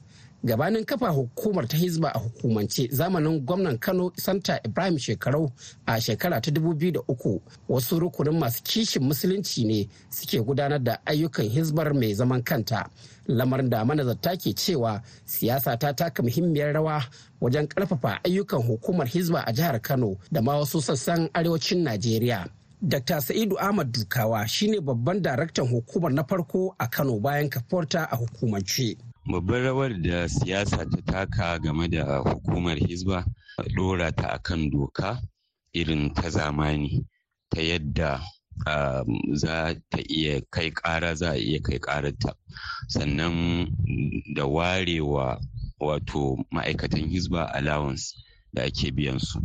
Gabanin 0.45 0.85
kafa 0.85 1.09
hukumar 1.09 1.69
ta 1.69 1.77
hizba 1.77 2.15
a 2.15 2.19
hukumance 2.19 2.89
zamanin 2.93 3.41
gwamnan 3.41 3.79
kano 3.79 4.13
santa 4.17 4.61
ibrahim 4.65 4.99
shekarau 4.99 5.51
a 5.87 6.01
shekara 6.01 6.41
ta 6.41 6.51
2003 6.51 7.41
wasu 7.69 7.99
rukunin 8.01 8.39
masu 8.39 8.63
kishin 8.63 9.03
musulunci 9.03 9.65
ne 9.65 9.89
suke 10.11 10.41
gudanar 10.41 10.79
da 10.83 10.99
ayyukan 11.07 11.49
hizbar 11.49 11.95
mai 11.95 12.15
zaman 12.15 12.43
kanta 12.43 12.89
lamarin 13.27 13.71
da 13.71 13.85
manazarta 13.85 14.37
ke 14.37 14.55
cewa 14.55 15.03
siyasa 15.25 15.77
ta 15.77 15.93
taka 15.93 16.23
muhimmiyar 16.23 16.73
rawa 16.75 17.03
wajen 17.41 17.67
ƙarfafa 17.69 18.21
ayyukan 18.25 18.63
hukumar 18.63 19.07
hizba 19.09 19.41
a 19.47 19.53
jihar 19.53 19.81
kano 19.83 20.17
da 20.33 20.43
ma 20.43 20.57
wasu 20.59 20.83
sassan 20.83 21.29
arewacin 21.33 21.83
najeriya 21.83 22.47
Dr. 22.83 23.21
Sa'idu 23.21 23.57
Ahmad 23.59 23.91
Dukawa 23.93 24.47
shine 24.49 24.81
babban 24.81 25.23
daraktan 25.23 25.67
hukumar 25.67 26.13
na 26.13 26.23
farko 26.25 26.75
a 26.79 26.87
Kano 26.89 27.19
bayan 27.21 27.49
kafuwarta 27.49 28.05
a 28.13 28.17
hukumance. 28.17 28.97
Babbar 29.27 29.63
rawar 29.63 29.93
da 30.03 30.29
siyasa 30.29 30.87
ta 30.91 31.01
taka 31.03 31.59
game 31.59 31.89
da 31.89 32.19
hukumar 32.23 32.79
hizba 32.79 33.25
dora 33.77 34.13
ta 34.13 34.29
akan 34.39 34.71
doka 34.71 35.19
irin 35.75 36.15
ta 36.15 36.31
zamani 36.31 37.03
ta 37.51 37.61
yadda 37.61 38.21
za 39.35 39.75
ta 39.91 39.99
iya 40.09 40.41
kai 40.51 40.71
ƙara 40.71 41.15
za 41.15 41.31
a 41.31 41.37
iya 41.39 41.61
kai 41.61 41.79
ƙararta. 41.79 42.33
Sannan 42.89 43.67
da 44.35 44.47
warewa 44.47 45.41
wato 45.81 46.37
ma'aikatan 46.55 47.11
hizba 47.11 47.53
allowance 47.55 48.15
da 48.53 48.63
ake 48.63 48.91
biyan 48.95 49.19
su 49.19 49.41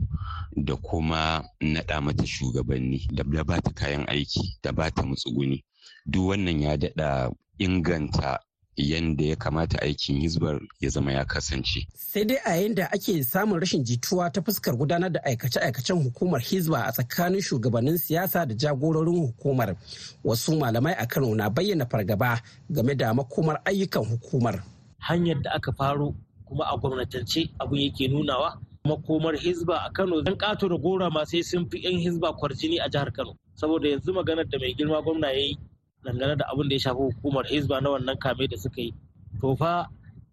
da 0.55 0.75
kuma 0.75 1.43
naɗa 1.61 2.01
mata 2.01 2.23
shugabanni 2.25 3.07
da 3.11 3.23
ba 3.43 3.59
ta 3.61 3.71
kayan 3.73 4.05
aiki 4.07 4.57
da 4.63 4.71
ba 4.71 4.91
ta 4.91 5.03
matsuguni. 5.03 5.63
Duk 6.05 6.27
wannan 6.29 6.61
ya 6.61 6.77
daɗa 6.77 7.31
inganta 7.59 8.39
yadda 8.77 9.23
ya 9.25 9.35
kamata 9.35 9.81
aikin 9.81 10.19
hizbar 10.21 10.61
ya 10.79 10.89
zama 10.89 11.11
ya 11.11 11.25
kasance. 11.25 11.87
Sai 11.95 12.23
dai 12.25 12.37
a 12.45 12.49
yayin 12.51 12.75
da 12.75 12.85
ake 12.91 13.23
samun 13.23 13.59
rashin 13.59 13.83
jituwa 13.83 14.31
ta 14.31 14.41
fuskar 14.41 14.75
gudanar 14.75 15.11
da 15.11 15.19
aikace-aikacen 15.23 16.03
hukumar 16.03 16.41
hizba 16.41 16.85
a 16.85 16.91
tsakanin 16.91 17.41
shugabannin 17.41 17.97
siyasa 17.97 18.45
da 18.45 18.53
jagororin 18.55 19.15
hukumar. 19.19 19.75
Wasu 20.23 20.55
malamai 20.57 20.95
a 20.97 21.05
Kano 21.07 21.33
na 21.35 21.49
bayyana 21.49 21.85
fargaba 21.85 22.41
game 22.69 22.95
da 22.95 23.13
makomar 23.13 23.61
ayyukan 23.65 24.03
hukumar. 24.05 24.63
Hanyar 24.99 25.41
da 25.41 25.51
aka 25.51 25.71
faro 25.71 26.15
kuma 26.45 26.65
a 26.65 26.77
gwamnatance 26.77 27.49
abin 27.59 27.81
yake 27.81 28.07
nunawa 28.07 28.59
makomar 28.85 29.35
hizba 29.37 29.85
a 29.85 29.91
Kano 29.91 30.21
dan 30.21 30.35
kato 30.37 30.69
da 30.69 30.77
gora 30.77 31.09
ma 31.11 31.23
sai 31.25 31.41
sun 31.43 31.69
fi 31.69 31.77
'yan 31.79 31.99
hizba 31.99 32.33
kwarjini 32.33 32.79
a 32.79 32.89
jihar 32.89 33.11
Kano. 33.13 33.35
Saboda 33.55 33.87
yanzu 33.89 34.13
maganar 34.13 34.49
da 34.49 34.57
mai 34.59 34.73
girma 34.73 35.01
gwamna 35.03 35.27
ya 35.27 35.39
yi 35.39 35.57
dangane 36.03 36.35
da 36.37 36.45
abin 36.51 36.69
da 36.69 36.75
ya 36.75 36.79
shafi 36.79 36.97
hukumar 37.01 37.45
hizba 37.47 37.81
na 37.81 37.89
wannan 37.89 38.17
kame 38.19 38.47
da 38.47 38.57
suka 38.57 38.81
yi. 38.81 38.93
To 39.41 39.55
fa 39.55 39.87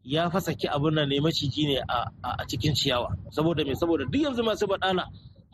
ya 0.04 0.30
fa 0.30 0.40
saki 0.40 0.68
abin 0.68 0.94
nan 0.94 1.08
ne 1.08 1.20
maciji 1.20 1.66
ne 1.66 1.80
a 1.88 2.44
cikin 2.48 2.75
ciyawa. 2.75 3.16
Saboda 3.30 3.64
me? 3.66 3.75
Saboda 3.75 4.04
duk 4.10 4.22
yanzu 4.22 4.42
masu 4.42 4.66
baɗala 4.66 5.04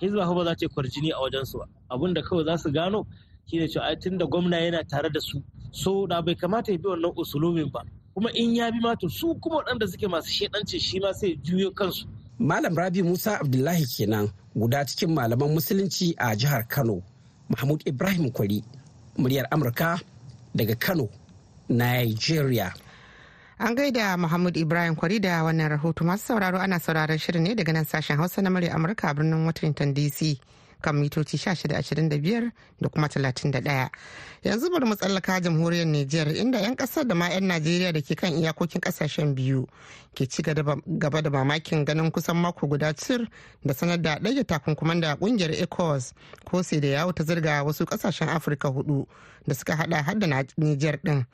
hizba 0.00 0.34
ba 0.34 0.44
za 0.44 0.54
ta 0.54 0.66
kwarjini 0.68 1.10
a 1.12 1.18
wajen 1.20 1.44
su 1.44 1.58
ba. 1.58 1.66
Abin 1.90 2.14
da 2.14 2.22
kawai 2.22 2.44
za 2.44 2.56
su 2.58 2.70
gano 2.70 3.06
shine 3.50 3.68
cewa 3.68 3.84
ai 3.86 3.96
tunda 3.96 4.26
gwamna 4.26 4.56
yana 4.60 4.84
tare 4.88 5.10
da 5.10 5.20
su 5.20 5.42
so 5.72 6.06
da 6.06 6.22
bai 6.22 6.34
kamata 6.34 6.72
ya 6.72 6.78
bi 6.78 6.88
wannan 6.88 7.12
usulubin 7.16 7.70
ba. 7.72 7.82
Kuma 8.14 8.30
in 8.34 8.54
ya 8.54 8.70
bi 8.70 8.78
ma 8.80 8.94
to 8.94 9.08
su 9.08 9.34
kuma 9.40 9.56
waɗanda 9.62 9.88
suke 9.88 10.06
masu 10.08 10.30
shedanci 10.30 10.78
shi 10.80 11.00
ma 11.00 11.12
sai 11.12 11.36
juyo 11.42 11.70
kansu. 11.74 12.06
Malam 12.38 12.74
Rabi 12.76 13.02
Musa 13.02 13.38
Abdullahi 13.40 13.84
kenan 13.86 14.30
guda 14.56 14.84
cikin 14.86 15.14
malaman 15.14 15.50
musulunci 15.54 16.14
a 16.18 16.34
jihar 16.36 16.66
Kano 16.68 17.02
Mahmud 17.48 17.82
Ibrahim 17.86 18.30
Kwari. 18.30 18.62
Muryar 19.18 19.46
amurka 19.50 20.00
daga 20.54 20.74
kano 20.74 21.08
nigeria. 21.68 22.72
An 23.58 23.74
gaida 23.76 24.16
muhammad 24.18 24.56
ibrahim 24.56 24.94
kwari 24.96 25.20
da 25.20 25.42
wannan 25.44 25.68
rahoto. 25.70 26.04
Masu 26.04 26.26
sauraro 26.26 26.58
ana 26.58 26.78
sauraron 26.80 27.18
shirin 27.18 27.42
ne 27.42 27.54
daga 27.54 27.72
nan 27.72 27.84
sashen 27.84 28.16
hausa 28.16 28.42
na 28.42 28.50
murya 28.50 28.74
amurka 28.74 29.14
birnin 29.14 29.46
washington 29.46 29.94
dc 29.94 30.38
kan 30.84 30.96
mitoci 31.00 31.36
1625 31.40 32.50
da 32.80 32.88
kuma 32.88 33.06
31 33.08 33.88
yanzu 34.44 34.70
bari 34.70 34.84
mu 34.86 34.94
tsallaka 34.96 35.40
jamhuriyar 35.40 35.86
niger 35.86 36.28
inda 36.36 36.60
'yan 36.60 36.76
ƙasar 36.76 37.06
da 37.08 37.14
ma 37.14 37.28
'yan 37.28 37.46
najeriya 37.48 37.92
da 37.92 38.00
ke 38.02 38.14
kan 38.14 38.32
iyakokin 38.36 38.80
ƙasashen 38.80 39.34
biyu 39.34 39.66
ke 40.14 40.26
ci 40.28 40.42
gaba 40.42 41.22
da 41.22 41.30
mamakin 41.30 41.84
ganin 41.84 42.10
kusan 42.10 42.36
mako 42.36 42.66
guda 42.68 42.92
cir 42.92 43.24
da 43.64 43.72
sanar 43.74 44.02
da 44.02 44.18
ɗage 44.20 44.44
takunkuman 44.44 45.00
da 45.00 45.16
ƙungiyar 45.16 45.50
ecowas 45.62 46.12
ko 46.44 46.62
sai 46.62 46.80
da 46.80 46.88
yawo 46.88 47.12
ta 47.12 47.24
zirga 47.24 47.64
wasu 47.64 47.84
ƙasashen 47.86 48.28
afirka 48.28 48.68
huɗu 48.68 49.06
da 49.46 49.54
suka 49.54 49.76
hada 49.76 50.02
har 50.02 50.18
da 50.18 50.44
niger 50.56 51.00
din 51.02 51.24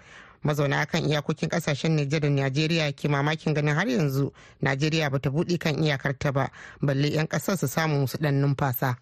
mazauna 0.42 0.86
kan 0.86 1.02
iyakokin 1.04 1.48
ƙasashen 1.48 1.96
Nijar 1.96 2.20
da 2.20 2.28
Najeriya 2.30 2.92
ke 2.92 3.08
mamakin 3.08 3.54
ganin 3.54 3.74
har 3.74 3.88
yanzu 3.88 4.32
Najeriya 4.62 5.10
bata 5.10 5.30
buɗe 5.30 5.58
kan 5.58 5.74
iyakarta 5.84 6.32
ba 6.32 6.50
balle 6.80 7.08
'yan 7.08 7.26
ƙasar 7.28 7.56
su 7.58 7.66
samu 7.68 8.00
musu 8.00 8.16
ɗan 8.18 8.40
numfasa. 8.40 8.96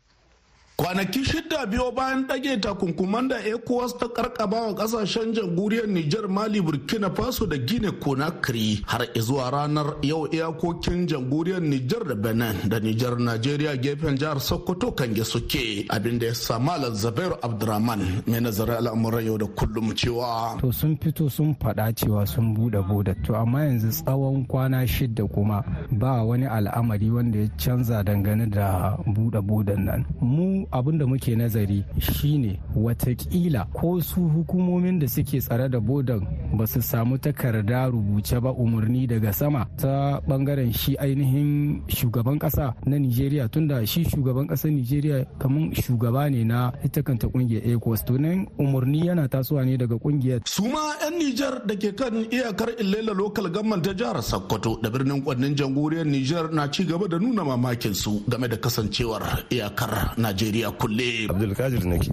Kwanaki 0.78 1.25
shida 1.25 1.66
biyo 1.66 1.90
bayan 1.92 2.25
ɗage 2.26 2.61
takunkuman 2.61 3.28
da 3.28 3.37
ecowas 3.44 3.92
ta 3.99 4.06
karkaba 4.08 4.61
wa 4.66 4.73
ƙasashen 4.75 5.35
jamhuriyar 5.35 5.87
nijar 5.88 6.28
mali 6.28 6.61
burkina 6.61 7.11
faso 7.11 7.47
da 7.47 7.56
gine 7.58 7.90
conakry 8.00 8.82
har 8.87 9.02
zuwa 9.18 9.50
ranar 9.50 9.97
yau 10.02 10.28
iyakokin 10.30 11.06
jamhuriyar 11.06 11.61
nijar 11.62 12.04
da 12.06 12.14
benin 12.14 12.68
da 12.68 12.78
nijar 12.80 13.18
najeriya 13.18 13.76
gefen 13.76 14.16
jihar 14.18 14.40
sokoto 14.40 14.92
kan 14.94 15.16
ya 15.16 15.25
suke 15.25 15.85
abin 15.88 16.18
da 16.18 16.26
ya 16.26 16.35
sa 16.35 16.58
malam 16.58 16.94
zabairu 16.94 17.35
abdurrahman 17.42 18.23
mai 18.26 18.40
nazarin 18.40 18.76
al'amuran 18.78 19.26
yau 19.26 19.38
da 19.38 19.47
kullum 19.47 19.90
cewa 19.99 20.61
to 20.61 20.70
sun 20.73 20.97
fito 20.97 21.28
sun 21.30 21.54
faɗa 21.58 21.92
cewa 21.94 22.26
sun 22.26 22.54
buɗe 22.54 22.80
boda. 22.88 23.14
To 23.25 23.35
amma 23.37 23.61
yanzu 23.64 23.88
tsawon 23.90 24.47
kwana 24.47 24.87
shida 24.87 25.25
kuma 25.35 25.62
ba 25.90 26.23
wani 26.25 26.47
al'amari 26.47 27.11
wanda 27.11 27.38
ya 27.38 27.49
canza 27.58 28.02
dangane 28.04 28.47
da 28.50 28.97
buɗe 29.06 29.40
bodan 29.42 29.85
nan. 29.85 30.04
Mu 30.20 30.66
abin 30.72 30.98
da 30.98 31.06
muke 31.06 31.37
nazari 31.37 31.84
shine 31.98 32.60
wataƙila 32.76 33.66
ko 33.72 34.00
su 34.00 34.20
hukumomin 34.28 34.98
da 34.98 35.06
suke 35.08 35.38
tsare 35.40 35.68
da 35.68 35.80
bodan 35.80 36.20
ba 36.56 36.66
su 36.66 36.80
samu 36.82 37.18
takarda 37.18 37.87
rubuce 37.90 38.40
ba 38.40 38.50
umarni 38.52 39.06
daga 39.06 39.32
sama 39.32 39.66
ta 39.76 40.20
ɓangaren 40.28 40.72
shi 40.72 40.96
ainihin 40.96 41.82
shugaban 41.88 42.38
kasa 42.38 42.75
na 42.87 42.98
nigeria 42.98 43.48
tunda 43.48 43.87
shi 43.87 44.04
shugaban 44.04 44.46
ƙasar 44.46 44.70
nigeria 44.70 45.25
kamar 45.38 45.75
shugaba 45.75 46.30
ne 46.30 46.44
na 46.44 46.72
ita 46.84 47.02
kanta 47.02 47.28
ƙungiyar 47.28 47.62
ecos. 47.66 48.04
To 48.04 48.18
nan 48.18 48.46
umarni 48.58 49.06
yana 49.06 49.28
tasowa 49.28 49.64
ne 49.64 49.76
daga 49.76 49.96
ƙungiyar 49.98 50.40
su 50.46 50.62
ma 50.68 50.94
'yan 51.00 51.14
nijar 51.18 51.66
da 51.66 51.75
ke 51.76 51.94
kan 51.94 52.14
iyakar 52.30 52.70
illela 52.78 53.12
lokal 53.14 53.50
gamman 53.50 53.82
ta 53.82 53.92
jihar 53.94 54.22
sokoto 54.22 54.78
da 54.82 54.90
birnin 54.90 55.22
kwannin 55.22 55.54
jamhuriyar 55.56 56.06
nijar 56.06 56.50
na 56.52 56.68
ci 56.70 56.84
gaba 56.84 57.08
da 57.08 57.18
nuna 57.18 57.44
mamakin 57.44 57.94
su 57.94 58.22
game 58.28 58.48
da 58.48 58.56
kasancewar 58.56 59.44
iyakar 59.50 60.14
najeriya. 60.18 60.57
A 60.64 60.70
kulle. 60.70 61.28
Abdulkadir 61.30 61.84
nake. 61.84 62.12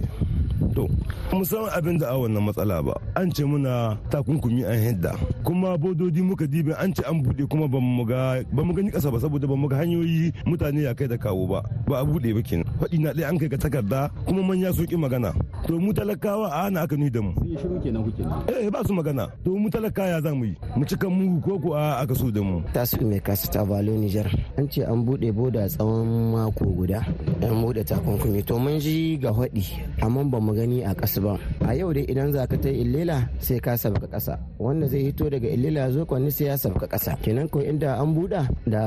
To, 0.76 0.84
san 1.44 1.68
abin 1.72 1.96
da 1.96 2.12
a 2.12 2.16
wannan 2.20 2.44
matsala 2.44 2.82
ba. 2.84 2.92
An 3.16 3.32
ce 3.32 3.44
muna 3.44 3.96
takunkumi 4.12 4.64
an 4.64 4.76
hidda. 4.76 5.12
Kuma 5.44 5.76
bododi 5.78 6.20
muka 6.20 6.44
dibe 6.46 6.76
an 6.76 6.92
ce 6.92 7.00
an 7.08 7.22
buɗe 7.24 7.48
kuma 7.48 7.68
ba 7.68 7.80
mu 7.80 8.04
ga 8.04 8.42
ba 8.52 8.60
mu 8.64 8.72
gani 8.76 8.90
kasa 8.92 9.08
ba 9.10 9.16
saboda 9.20 9.46
ba 9.48 9.56
mu 9.56 9.68
ga 9.68 9.76
hanyoyi 9.80 10.32
mutane 10.44 10.82
ya 10.84 10.92
kai 10.94 11.08
da 11.08 11.16
kawo 11.16 11.46
ba. 11.48 11.60
Ba 11.88 12.00
a 12.00 12.04
buɗe 12.04 12.34
ba 12.36 12.42
kenan. 12.44 12.68
Faɗi 12.80 12.98
na 13.00 13.12
ɗaya 13.12 13.28
an 13.32 13.38
kai 13.38 13.48
ga 13.48 13.56
takarda 13.56 14.10
kuma 14.26 14.42
manya 14.42 14.72
sun 14.72 14.86
ki 14.86 14.96
magana. 14.96 15.32
To 15.66 15.78
mu 15.78 15.92
talakawa 15.92 16.46
a 16.50 16.66
ana 16.66 16.82
aka 16.86 16.96
ni 16.96 17.10
da 17.10 17.20
mu. 17.20 17.32
shiru 17.58 17.76
kenan 17.82 18.02
kuke 18.06 18.22
Eh 18.50 18.70
ba 18.70 18.80
su 18.86 18.92
magana. 18.94 19.26
To 19.44 19.50
mu 19.58 19.68
talakawa 19.70 20.22
za 20.22 20.30
mu 20.34 20.44
yi. 20.46 20.54
Mu 20.76 20.84
cika 20.86 21.08
mu 21.10 21.40
ko 21.42 21.58
ko 21.58 21.74
a 21.74 22.00
aka 22.02 22.14
so 22.14 22.30
da 22.30 22.40
mu. 22.42 22.62
Tasu 22.74 23.02
mai 23.02 23.20
kasu 23.20 23.50
ta 23.50 23.64
Valo 23.66 23.92
Niger. 23.98 24.26
An 24.56 24.68
ce 24.70 24.82
an 24.86 25.02
buɗe 25.04 25.32
boda 25.34 25.66
tsawon 25.68 26.32
mako 26.32 26.64
guda. 26.76 27.00
An 27.42 27.58
buɗe 27.62 27.82
takunkumi. 27.84 28.42
To 28.46 28.58
mun 28.58 28.78
ji 28.78 29.18
ga 29.18 29.32
faɗi 29.34 29.64
amma 30.02 30.24
ba 30.24 30.38
mu 30.40 30.52
gani 30.54 30.82
a 30.84 30.94
ƙasa 30.94 31.20
ba 31.20 31.34
a 31.66 31.74
yau 31.74 31.92
dai 31.92 32.04
idan 32.08 32.32
za 32.32 32.46
ka 32.46 32.56
ta 32.56 32.68
illela 32.68 33.28
sai 33.40 33.58
ka 33.60 33.76
sabka 33.76 34.06
ƙasa 34.06 34.38
wanda 34.58 34.86
zai 34.86 35.08
hito 35.10 35.28
daga 35.30 35.48
illela 35.48 35.90
zo 35.90 36.04
kwanni 36.06 36.30
sai 36.30 36.46
ya 36.46 36.56
sabka 36.58 36.86
ƙasa 36.86 37.16
kenan 37.22 37.48
ko 37.48 37.60
inda 37.64 37.98
an 37.98 38.14
buɗa 38.14 38.46
da 38.66 38.80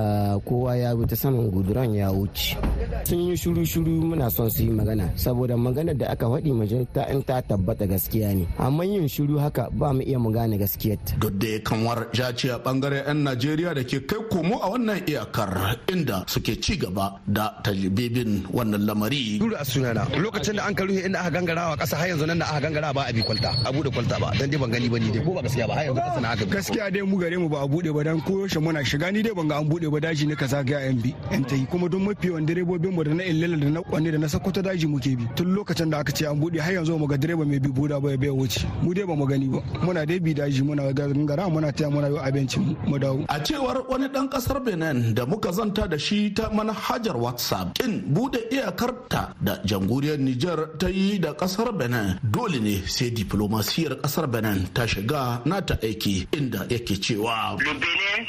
kowa 0.45 0.75
ya 0.77 0.95
bi 0.95 1.05
ta 1.05 1.15
saman 1.15 1.49
guduran 1.51 1.93
ya 1.95 2.11
wuce 2.13 2.55
sun 3.03 3.19
yi 3.19 3.35
shuru 3.37 3.65
shuru 3.65 3.91
muna 4.05 4.29
son 4.29 4.49
su 4.49 4.63
yi 4.63 4.69
magana 4.71 5.09
saboda 5.15 5.57
maganar 5.57 5.97
da 5.97 6.07
aka 6.13 6.25
faɗi 6.29 6.51
majalita 6.69 7.09
in 7.11 7.23
ta 7.25 7.41
tabbata 7.41 7.87
gaskiya 7.87 8.33
ne. 8.35 8.45
Amma 8.59 8.85
yin 8.85 9.07
shuru 9.09 9.39
haka 9.41 9.69
ba 9.71 9.93
mu 9.93 10.01
iya 10.01 10.19
mu 10.19 10.29
gane 10.31 10.57
gaskiyar 10.57 10.97
duk 11.19 11.33
da 11.39 11.59
kanwar 11.65 12.07
jaci 12.13 12.49
a 12.53 12.57
ɓangaren 12.61 13.05
'yan 13.07 13.23
najeriya 13.25 13.73
da 13.73 13.83
ke 13.83 14.05
kai 14.05 14.19
komo 14.29 14.59
a 14.61 14.69
wannan 14.69 15.01
iyakar 15.07 15.79
inda 15.89 16.23
suke 16.27 16.61
ci 16.61 16.77
gaba 16.77 17.19
da 17.27 17.57
talibibin 17.63 18.45
wannan 18.53 18.85
lamari. 18.85 19.39
Dura 19.39 19.65
sunana 19.65 20.05
lokacin 20.21 20.55
da 20.57 20.65
an 20.67 20.75
ka 20.75 20.83
rufe 20.85 21.01
inda 21.05 21.19
aka 21.25 21.31
gangarawa 21.31 21.77
kasa 21.77 21.95
har 21.97 22.07
yanzu 22.09 22.25
nan 22.27 22.39
da 22.39 22.45
aka 22.45 22.61
gangara 22.69 22.93
ba 22.93 23.05
a 23.09 23.13
bi 23.13 23.21
kwalta 23.21 23.49
a 23.65 23.71
buɗe 23.73 23.89
kwalta 23.93 24.19
ba. 24.21 24.29
Dan 24.37 24.49
dai 24.49 24.59
ban 24.59 24.69
gani 24.71 24.89
ba 24.89 24.97
ni 24.99 25.09
dai 25.11 25.23
ko 25.25 25.31
ba 25.33 25.41
gaskiya 25.41 25.65
ba 25.67 25.73
har 25.73 25.83
yanzu 25.89 26.01
kasa 26.05 26.19
na 26.21 26.29
aka 26.37 26.45
gaskiya 26.45 26.91
dai 26.93 27.01
mu 27.01 27.17
gare 27.17 27.37
mu 27.37 27.49
ba 27.49 27.65
a 27.65 27.67
buɗe 27.67 27.89
ba 27.93 28.03
dan 28.05 28.21
ko 28.21 28.45
yaushe 28.45 28.59
muna 28.61 28.83
shiga. 28.85 29.09
Ni 29.11 29.21
dai 29.25 29.33
ban 29.33 29.47
ga 29.49 29.57
an 29.57 29.65
buɗe 29.69 29.89
ba 29.89 29.99
daji 29.99 30.27
ne 30.29 30.35
kaza 30.35 30.61
ga 30.63 30.77
yan 30.85 31.01
bi 31.01 31.15
yan 31.31 31.43
tayi 31.45 31.65
kuma 31.69 31.89
don 31.89 32.03
mafi 32.05 32.27
yawan 32.29 32.45
direbobin 32.45 32.93
mu 32.93 33.03
da 33.03 33.13
na 33.13 33.23
illala 33.23 33.57
da 33.57 33.69
na 33.69 33.81
kwanne 33.81 34.11
da 34.13 34.17
na 34.21 34.27
sakkwato 34.27 34.61
daji 34.61 34.85
muke 34.87 35.15
bi. 35.17 35.25
Tun 35.35 35.55
lokacin 35.55 35.89
da 35.89 35.99
aka 35.99 36.11
ce 36.13 36.25
an 36.27 36.37
buɗe 36.39 36.58
har 36.59 36.73
yanzu 36.73 36.97
mu 36.97 37.07
ga 37.07 37.17
direba 37.17 37.45
mai 37.45 37.59
bi 37.59 37.69
buda 37.69 37.99
ba 37.99 38.15
bai 38.17 38.29
wuce. 38.29 38.65
Mu 38.83 38.93
dai 38.93 39.05
ba 39.05 39.15
mu 39.15 39.25
gani 39.25 39.47
ba. 39.47 39.59
Muna 39.83 40.05
dai 40.05 40.19
bi 40.19 40.33
daji 40.33 40.61
muna 40.63 40.91
gangara 40.93 41.49
muna 41.49 41.71
taya 41.71 41.89
muna 41.89 42.07
yi 42.09 42.17
abincin 42.17 42.75
mu 42.87 42.97
dawo. 42.99 43.25
A 43.29 43.39
cewar 43.39 43.85
wani 43.89 44.07
dan 44.09 44.27
ƙasar 44.29 44.59
benin 44.63 45.13
da 45.13 45.25
muka 45.25 45.51
zanta 45.51 45.87
da 45.87 45.97
shi 45.97 46.33
ta 46.33 46.49
manhajar 46.53 47.15
whatsapp 47.17 47.73
kin 47.77 48.03
buɗe 48.13 48.39
iyakarta 48.51 49.33
da 49.41 49.57
jamhuriyar 49.65 50.17
niger 50.19 50.77
ta 50.77 50.87
yi 50.89 51.19
da 51.19 51.33
ƙasar 51.33 51.71
benin 51.77 52.19
dole 52.23 52.59
ne 52.59 52.81
sai 52.87 53.09
diplomasiyar 53.11 54.01
ƙasar 54.01 54.27
benin 54.27 54.67
ta 54.73 54.85
shiga 54.87 55.41
nata 55.45 55.75
aiki 55.81 56.27
inda 56.31 56.65
yake 56.69 56.95
cewa. 57.01 57.55
Le 57.59 57.73
benin 57.73 58.21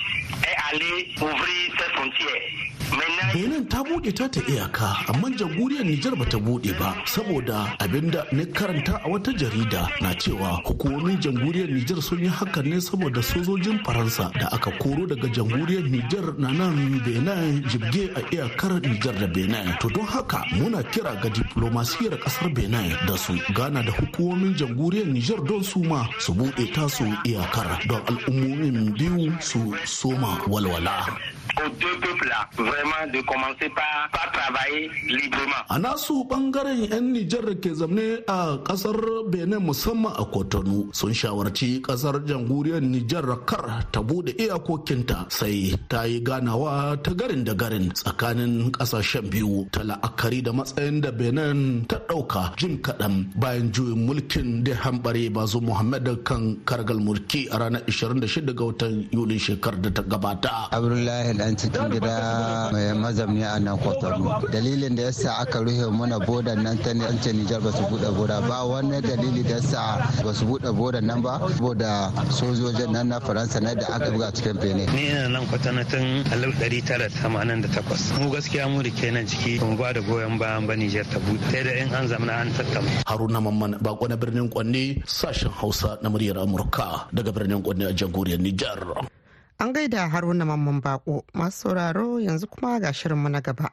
est 0.43 0.57
allé 0.71 0.93
ouvrir 1.21 1.71
ses 1.79 1.91
frontières. 1.95 2.80
Benin 3.33 3.65
ta 3.69 3.83
buɗe 3.83 4.13
ta 4.15 4.29
ta 4.29 4.41
iyaka 4.49 4.97
amma 5.09 5.29
jamhuriyar 5.39 5.85
nijar 5.85 6.15
bata 6.17 6.39
buɗe 6.39 6.73
ba 6.79 6.95
saboda 7.07 7.77
abin 7.79 8.11
da 8.11 8.25
na 8.33 8.45
karanta 8.47 9.01
a 9.05 9.09
wata 9.09 9.33
jarida 9.33 9.89
na 10.01 10.15
cewa 10.15 10.61
hukumomin 10.65 11.19
jamhuriyar 11.21 11.69
nijar 11.71 12.03
sun 12.03 12.19
yi 12.21 12.29
hakan 12.29 12.67
ne 12.67 12.81
saboda 12.81 13.23
sojojin 13.23 13.79
faransa 13.85 14.31
da 14.39 14.49
aka 14.53 14.71
koro 14.79 15.07
daga 15.07 15.29
jamhuriyar 15.29 15.85
nijar 15.91 16.35
na 16.39 16.51
nan 16.51 17.01
benin 17.05 17.63
jibge 17.71 18.11
a 18.17 18.21
iyakar 18.35 18.81
nijar 18.83 19.15
da 19.21 19.27
benin. 19.27 19.77
To 19.81 19.89
don 19.89 20.07
haka 20.07 20.45
muna 20.57 20.83
kira 20.83 21.15
ga 21.23 21.29
diplomasiyar 21.29 22.19
ƙasar 22.19 22.53
benin 22.55 22.97
da 23.07 23.17
su 23.17 23.35
gana 23.55 23.83
da 23.83 23.93
hukumomin 23.93 24.55
jamhuriyar 24.57 25.07
nijar 25.07 25.41
don 25.47 25.63
su 25.63 25.79
ma 25.85 26.07
su 26.19 26.33
buɗe 26.35 26.73
tasu 26.75 27.05
iyakar 27.25 27.79
don 27.89 28.03
al'ummomin 28.07 28.93
biyu 28.99 29.33
su 29.41 29.75
soma 29.87 30.39
walwala. 30.49 31.40
Aux 31.59 31.69
deux 31.81 31.97
peuples-là, 32.01 32.49
vraiment 32.57 33.05
de 33.13 33.21
commencer 33.23 33.69
par, 33.75 34.09
par 34.13 34.29
travailler 34.33 34.91
librement. 35.07 35.63
A 35.69 35.79
nasu 35.79 36.25
ɓangaren 36.29 36.87
'yan 36.91 37.05
Nijar 37.13 37.43
da 37.45 37.55
ke 37.55 37.75
zamne 37.75 38.23
a 38.27 38.59
ƙasar 38.65 38.97
Benin 39.31 39.59
musamman 39.61 40.13
a 40.19 40.25
Kotonu 40.25 40.91
sun 40.93 41.13
shawarci 41.13 41.83
ƙasar 41.83 42.23
jamhuriyar 42.27 42.81
Nijar 42.83 43.27
kar 43.47 43.87
ta 43.93 44.01
buɗe 44.01 44.35
iyakokinta 44.39 45.27
sai 45.29 45.75
ta 45.89 46.05
yi 46.07 46.21
ganawa 46.23 46.97
ta 47.03 47.13
garin 47.15 47.45
da 47.45 47.55
garin 47.55 47.91
tsakanin 47.93 48.71
ƙasashen 48.73 49.29
biyu 49.31 49.67
ta 49.73 49.83
la'akari 49.83 50.43
da 50.43 50.53
matsayin 50.53 51.01
da 51.01 51.11
Benin 51.11 51.85
ta 51.87 51.97
ɗauka 52.09 52.55
jin 52.57 52.79
kaɗan 52.83 53.31
bayan 53.37 53.73
juyin 53.73 54.07
mulkin 54.07 54.63
da 54.65 54.75
hambare 54.75 55.29
bazu 55.31 55.61
Muhammad 55.61 56.07
kan 56.25 56.57
kargal 56.65 56.99
mulki 57.01 57.49
a 57.51 57.59
ranar 57.59 57.83
26 57.89 58.55
ga 58.55 58.65
watan 58.65 59.09
Yuli 59.13 59.39
shekarar 59.39 59.81
da 59.81 59.91
ta 59.91 60.03
gabata. 60.03 60.69
Abdullahi 60.71 61.40
dan 61.41 61.57
cikin 61.57 61.89
gida 61.89 62.17
mai 62.69 62.93
mazamni 62.93 63.41
a 63.49 63.57
nan 63.57 63.81
kwatano. 63.81 64.45
Dalilin 64.53 64.93
da 64.93 65.09
yasa 65.09 65.41
aka 65.41 65.65
rufe 65.65 65.89
mana 65.89 66.21
bodan 66.21 66.61
nan 66.61 66.77
ta 66.85 66.93
ce 67.25 67.33
nijar 67.33 67.61
ba 67.65 67.73
su 67.73 67.81
buɗe 67.89 68.11
boda 68.13 68.45
ba. 68.45 68.61
Wani 68.69 69.01
dalili 69.01 69.41
da 69.49 69.57
yasa 69.57 70.05
ba 70.21 70.33
su 70.37 70.45
buɗe 70.45 70.69
bodan 70.77 71.05
nan 71.09 71.23
ba 71.25 71.41
saboda 71.57 72.13
sojojin 72.29 72.93
nan 72.93 73.09
na 73.09 73.17
faransa 73.25 73.57
na 73.65 73.73
da 73.73 73.87
aka 73.97 74.11
buga 74.13 74.29
cikin 74.37 74.57
bene 74.61 74.85
ni 74.93 75.09
ina 75.09 75.29
nan 75.33 75.47
kwatano 75.49 75.81
tun 75.91 76.05
alif 76.33 76.53
ɗari 76.61 76.81
tara 76.85 77.09
tamanin 77.09 77.63
da 77.65 77.69
takwas. 77.73 78.13
Mu 78.21 78.29
gaskiya 78.29 78.69
mu 78.69 78.83
da 78.85 78.91
kenan 78.93 79.25
ciki 79.27 79.65
mu 79.65 79.77
ba 79.81 79.93
da 79.97 80.01
goyon 80.05 80.37
bayan 80.39 80.67
ba 80.69 80.75
nijar 80.77 81.07
ta 81.09 81.17
buɗe 81.25 81.41
sai 81.51 81.63
da 81.65 81.73
in 81.73 81.89
an 81.97 82.05
zamana 82.09 82.35
an 82.45 82.49
tattauna. 82.53 82.91
Haruna 83.09 83.41
mamman 83.41 83.81
bako 83.81 84.09
na 84.13 84.17
birnin 84.21 84.51
kwanne 84.53 85.01
sashen 85.09 85.49
hausa 85.57 85.97
na 86.05 86.09
muryar 86.13 86.37
amurka 86.45 87.09
daga 87.17 87.33
birnin 87.33 87.63
kwanne 87.65 87.89
a 87.89 87.93
jamhuriyar 87.97 88.41
nijar. 88.45 89.09
An 89.61 89.73
gaida 89.73 90.09
haruna 90.09 90.45
mamman 90.45 90.81
bako 90.81 91.25
masu 91.35 91.59
sauraro 91.69 92.21
yanzu 92.21 92.47
kuma 92.47 92.81
ga 92.81 92.93
shirinmu 92.93 93.29
na 93.29 93.41
gaba. 93.41 93.71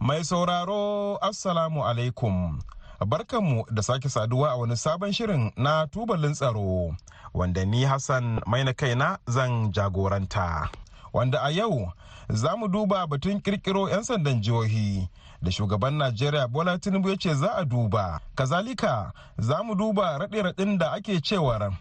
Mai 0.00 0.24
sauraro 0.24 1.18
Assalamu 1.22 1.86
alaikum. 1.86 2.58
Barkanmu 3.06 3.64
da 3.70 3.82
sake 3.82 4.08
saduwa 4.08 4.50
a 4.50 4.56
wani 4.56 4.76
sabon 4.76 5.12
shirin 5.12 5.52
na 5.56 5.86
tubalin 5.86 6.34
tsaro 6.34 6.96
wanda 7.34 7.64
ni 7.64 7.84
Hassan 7.84 8.40
mai 8.46 8.64
na 8.64 8.72
kaina 8.72 9.18
zan 9.30 9.70
jagoranta. 9.72 10.68
Wanda 11.12 11.38
a 11.46 11.50
yau 11.52 11.92
za 12.32 12.56
mu 12.56 12.68
duba 12.68 13.06
batun 13.06 13.40
kirkiro 13.40 13.88
'yan 13.88 14.02
sandan 14.02 14.40
jihohi 14.42 15.08
da 15.42 15.50
shugaban 15.50 15.94
najeriya 15.94 16.48
bola 16.48 16.78
tinubu 16.78 17.08
ya 17.08 17.16
ce 17.16 17.34
za 17.34 17.48
a 17.56 17.64
duba. 17.64 18.20
Kazalika 18.34 19.12
za 19.38 19.62
mu 19.62 19.74
duba 19.74 20.18
raɗe-raɗin 20.18 20.78
da 20.78 20.90
ake 20.92 21.20
cewar 21.20 21.72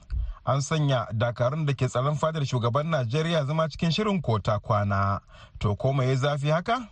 an 0.45 0.61
sanya 0.61 1.07
dakarun 1.13 1.65
da 1.65 1.73
ke 1.73 1.87
tsaron 1.87 2.15
fadar 2.15 2.45
shugaban 2.45 2.87
najeriya 2.89 3.45
zama 3.45 3.69
cikin 3.69 3.91
shirin 3.91 4.21
kota 4.21 4.59
kwana. 4.59 5.19
To 5.59 5.75
ko 5.75 5.93
ya 6.03 6.15
zafi 6.15 6.49
haka? 6.49 6.87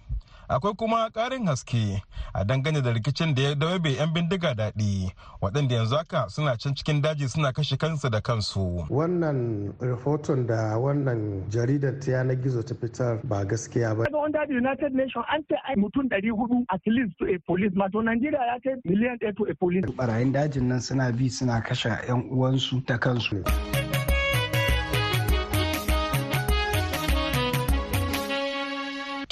Akwai 0.50 0.74
kuma 0.76 1.10
ƙarin 1.14 1.46
haske 1.46 2.02
a 2.34 2.44
dangane 2.46 2.82
da 2.82 2.92
rikicin 2.94 3.36
da 3.36 3.42
ya 3.42 3.56
dawabe 3.56 3.90
'yan 3.96 4.14
bindiga 4.14 4.54
daɗi 4.56 5.12
waɗanda 5.42 5.76
yanzu 5.76 5.96
haka 5.96 6.30
suna 6.30 6.58
can 6.58 6.74
cikin 6.76 7.02
daji 7.02 7.30
suna 7.30 7.54
kashe 7.54 7.78
kansu 7.78 8.10
da 8.10 8.20
kansu. 8.22 8.86
Wannan 8.90 9.74
rahoton 9.80 10.48
da 10.48 10.78
wannan 10.78 11.46
jaridar 11.50 12.00
ta 12.02 12.12
yanar 12.12 12.36
gizo 12.42 12.64
ta 12.66 12.74
fitar 12.76 13.20
ba 13.24 13.46
gaskiya 13.46 13.96
ba. 13.96 14.06
Under 14.26 14.46
the 14.48 14.54
united 14.54 14.94
nations 14.94 15.26
an 15.32 15.44
ce 15.48 15.56
ai 15.70 15.76
mutum 15.76 16.10
400 16.10 16.66
at 16.74 16.82
least 16.88 17.14
to 17.20 17.26
a 17.26 17.38
police 17.46 17.72
ma 17.76 17.88
to 17.88 18.02
nigeria 18.02 18.40
ya 18.42 18.58
ce 18.64 18.76
miliyan 18.86 19.18
ɗaya 19.22 19.36
to 19.38 19.46
a 19.46 19.56
police. 19.56 19.86
Barayin 19.96 20.34
dajin 20.34 20.64
nan 20.68 20.82
suna 20.82 21.12
bi 21.12 21.30
suna 21.30 21.62
kashe 21.62 21.90
'yan 22.08 22.26
uwansu 22.32 22.82
da 22.86 22.98
kansu. 22.98 23.44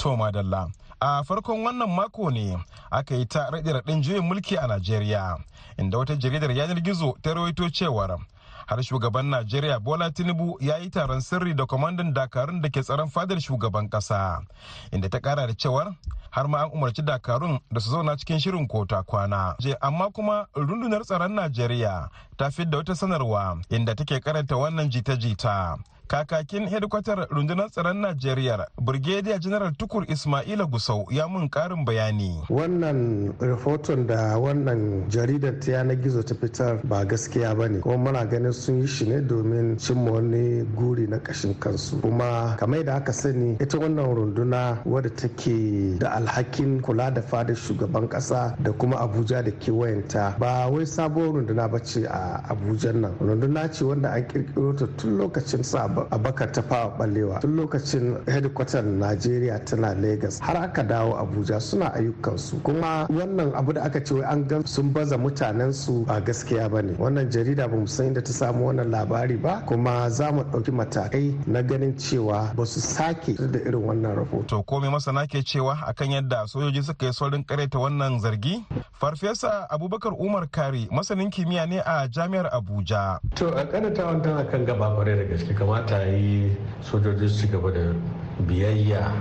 To 0.08 0.16
madalla 0.16 0.70
a 1.00 1.22
farkon 1.24 1.60
wannan 1.64 1.90
mako 1.90 2.30
ne 2.30 2.56
aka 2.90 3.14
yi 3.14 3.26
ta 3.26 3.50
raɗe 3.50 3.72
raɗin 3.72 4.02
juyin 4.02 4.24
mulki 4.24 4.56
a 4.56 4.66
najeriya 4.66 5.36
inda 5.78 5.98
wata 5.98 6.16
jaridar 6.16 6.50
yanar 6.50 6.80
gizo 6.82 7.14
ta 7.22 7.34
rawaito 7.34 7.68
cewar 7.70 8.18
har 8.66 8.82
shugaban 8.82 9.26
najeriya 9.30 9.80
bola 9.80 10.10
tinubu 10.10 10.56
ya 10.60 10.76
yi 10.78 10.90
taron 10.90 11.20
sirri 11.20 11.54
da 11.54 11.66
kwamandan 11.66 12.12
dakarun 12.14 12.60
da 12.62 12.68
ke 12.70 12.80
tsaron 12.82 13.10
fadar 13.10 13.40
shugaban 13.40 13.88
kasa 13.90 14.40
inda 14.92 15.08
ta 15.10 15.20
kara 15.20 15.46
da 15.46 15.52
cewar 15.54 15.92
har 16.30 16.48
ma 16.48 16.58
an 16.64 16.70
umarci 16.72 17.02
dakarun 17.02 17.60
da 17.72 17.80
su 17.80 17.90
zauna 17.90 18.16
cikin 18.16 18.40
shirin 18.40 18.66
kota 18.68 19.02
kwana. 19.02 19.54
Je 19.60 19.74
amma 19.80 20.10
kuma 20.10 20.46
rundunar 20.54 21.02
tsaron 21.04 21.32
najeriya 21.34 22.08
ta 22.36 22.48
da 22.68 22.76
wata 22.78 22.94
sanarwa 22.94 23.60
inda 23.70 23.94
take 23.94 24.20
karanta 24.20 24.56
wannan 24.56 24.88
jita-jita. 24.90 25.78
Kakakin 26.08 26.68
hedikwatar 26.68 27.28
rundunar 27.30 27.68
tsaron 27.70 28.00
najeriya 28.00 28.66
brigadier 28.80 29.38
general 29.38 29.72
tukur 29.76 30.04
ismaila 30.10 30.64
gusau 30.64 31.04
ya 31.10 31.28
mun 31.28 31.48
karin 31.48 31.84
bayani. 31.84 32.40
Wannan 32.48 33.32
rahoton 33.40 34.06
da 34.06 34.38
wannan 34.40 35.04
jaridar 35.10 35.60
ta 35.60 35.72
yanar 35.72 35.96
gizo 36.00 36.22
ta 36.24 36.34
fitar 36.34 36.80
ba 36.84 37.04
gaskiya 37.04 37.54
ba 37.54 37.68
ne. 37.68 37.80
Kuma 37.80 37.96
muna 37.98 38.24
ganin 38.24 38.52
sun 38.52 38.80
yi 38.80 38.86
shi 38.86 39.04
ne 39.04 39.20
domin 39.20 39.76
cimma 39.76 40.12
wani 40.12 40.64
guri 40.74 41.06
na 41.06 41.18
kashin 41.18 41.54
kansu. 41.60 42.00
Kuma 42.00 42.56
kamar 42.58 42.84
da 42.84 42.96
aka 42.96 43.12
sani 43.12 43.56
ita 43.60 43.76
wannan 43.78 44.08
runduna 44.16 44.80
wadda 44.86 45.10
take 45.14 45.98
da 45.98 46.16
alhakin 46.16 46.80
kula 46.80 47.10
da 47.12 47.20
fadar 47.20 47.54
shugaban 47.56 48.08
kasa 48.08 48.56
da 48.62 48.72
kuma 48.72 48.96
abuja 48.96 49.44
da 49.44 49.50
kewayenta 49.50 50.38
ba 50.38 50.68
wai 50.72 50.86
sabuwar 50.86 51.34
runduna 51.36 51.68
ba 51.68 51.78
ce 51.84 52.06
a 52.08 52.40
abuja 52.48 52.92
nan. 52.94 53.12
Runduna 53.20 53.68
ce 53.68 53.84
wanda 53.84 54.08
an 54.12 54.24
kirkiro 54.24 54.72
ta 54.72 54.86
tun 54.96 55.18
lokacin 55.18 55.62
sa 55.62 55.97
abakar 56.10 56.52
ta 56.52 56.62
fawa 56.62 56.90
ballewa 56.98 57.40
tun 57.40 57.56
lokacin 57.56 58.16
hedikwatar 58.26 58.84
najeriya 58.84 59.58
tana 59.64 59.94
lagos 59.94 60.40
har 60.40 60.56
aka 60.56 60.82
dawo 60.82 61.16
abuja 61.18 61.60
suna 61.60 61.94
ayyukansu. 61.94 62.56
Kuma 62.62 63.06
wannan 63.10 63.54
abu 63.54 63.72
da 63.72 63.82
aka 63.82 64.00
ce 64.04 64.14
wai 64.14 64.24
an 64.24 64.44
gan 64.48 64.66
sun 64.66 64.92
baza 64.92 65.16
mutanen 65.18 65.72
su 65.72 66.04
ba 66.04 66.20
gaskiya 66.20 66.68
ba 66.70 66.82
ne. 66.82 66.92
Wannan 66.98 67.30
jarida 67.30 67.68
ba 67.68 67.86
san 67.86 68.06
inda 68.06 68.22
ta 68.22 68.32
samu 68.32 68.66
wannan 68.68 68.90
labari 68.90 69.36
ba 69.36 69.62
kuma 69.66 70.08
za 70.10 70.32
mu 70.32 70.42
ɗauki 70.42 70.70
matakai 70.72 71.34
na 71.46 71.62
ganin 71.62 71.94
cewa 71.98 72.52
ba 72.56 72.66
su 72.66 72.80
sake 72.80 73.34
da 73.38 73.58
irin 73.58 73.82
wannan 73.84 74.14
rahoto. 74.16 74.46
to 74.48 74.62
komai 74.62 74.90
masana 74.90 75.26
ke 75.26 75.42
cewa 75.44 75.76
akan 75.86 76.10
yadda 76.10 76.46
sojoji 76.46 76.82
suka 76.82 77.06
yi 77.06 77.12
saurin 77.12 77.44
kareta 77.44 77.78
wannan 77.78 78.20
zargi? 78.20 78.64
Farfesa 79.00 79.70
abubakar 79.70 80.12
umar 80.18 80.48
kari 80.50 80.88
masanin 80.90 81.30
kimiyya 81.30 81.66
ne 81.68 81.78
a 81.78 82.08
jami'ar 82.08 82.50
abuja. 82.52 83.20
To 83.36 83.48
a 83.48 83.64
karatawan 83.66 84.22
tana 84.22 84.44
kan 84.50 84.64
gaba 84.66 84.90
ƙwarai 84.96 85.16
da 85.16 85.24
gaske 85.36 85.54
kamata 85.88 86.04
yi 86.06 86.56
sojoji 86.90 87.28
su 87.28 87.48
gaba 87.48 87.70
da 87.72 87.94
biyayya 88.46 89.12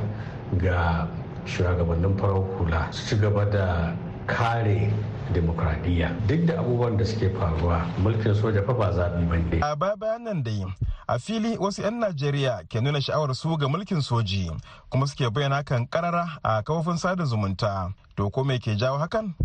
ga 0.59 1.07
shugabannin 1.45 2.17
farar 2.17 2.43
hula 2.57 2.91
su 2.91 3.07
ci 3.07 3.15
gaba 3.21 3.45
da 3.45 3.95
kare 4.27 4.91
demokradiyya. 5.33 6.11
Duk 6.27 6.45
da 6.45 6.59
abubuwan 6.59 6.97
da 6.97 7.05
suke 7.05 7.29
faruwa 7.29 7.85
mulkin 8.03 8.33
soja 8.35 8.63
fa 8.65 8.73
ba 8.73 8.91
zaɓi 8.91 9.27
ba 9.29 9.35
ne. 9.37 9.59
a 9.61 9.75
baya 9.75 9.95
bayan 9.95 10.23
nan 10.23 10.43
dai 10.43 10.65
a 11.07 11.19
fili 11.19 11.57
wasu 11.57 11.81
'yan 11.81 11.99
najeriya 11.99 12.63
ke 12.69 12.81
nuna 12.81 12.99
sha'awar 13.01 13.35
su 13.35 13.57
ga 13.57 13.67
mulkin 13.67 14.01
soji 14.01 14.51
kuma 14.89 15.07
suke 15.07 15.29
bayyana 15.31 15.63
kan 15.63 15.87
karara 15.87 16.39
a 16.43 16.61
kafofin 16.63 16.97
sada 16.97 17.23
zumunta. 17.25 17.91
To 18.15 18.29
ko 18.29 18.43
me 18.43 18.59
ke 18.59 18.75
jawo 18.75 18.97
hakan? 18.99 19.35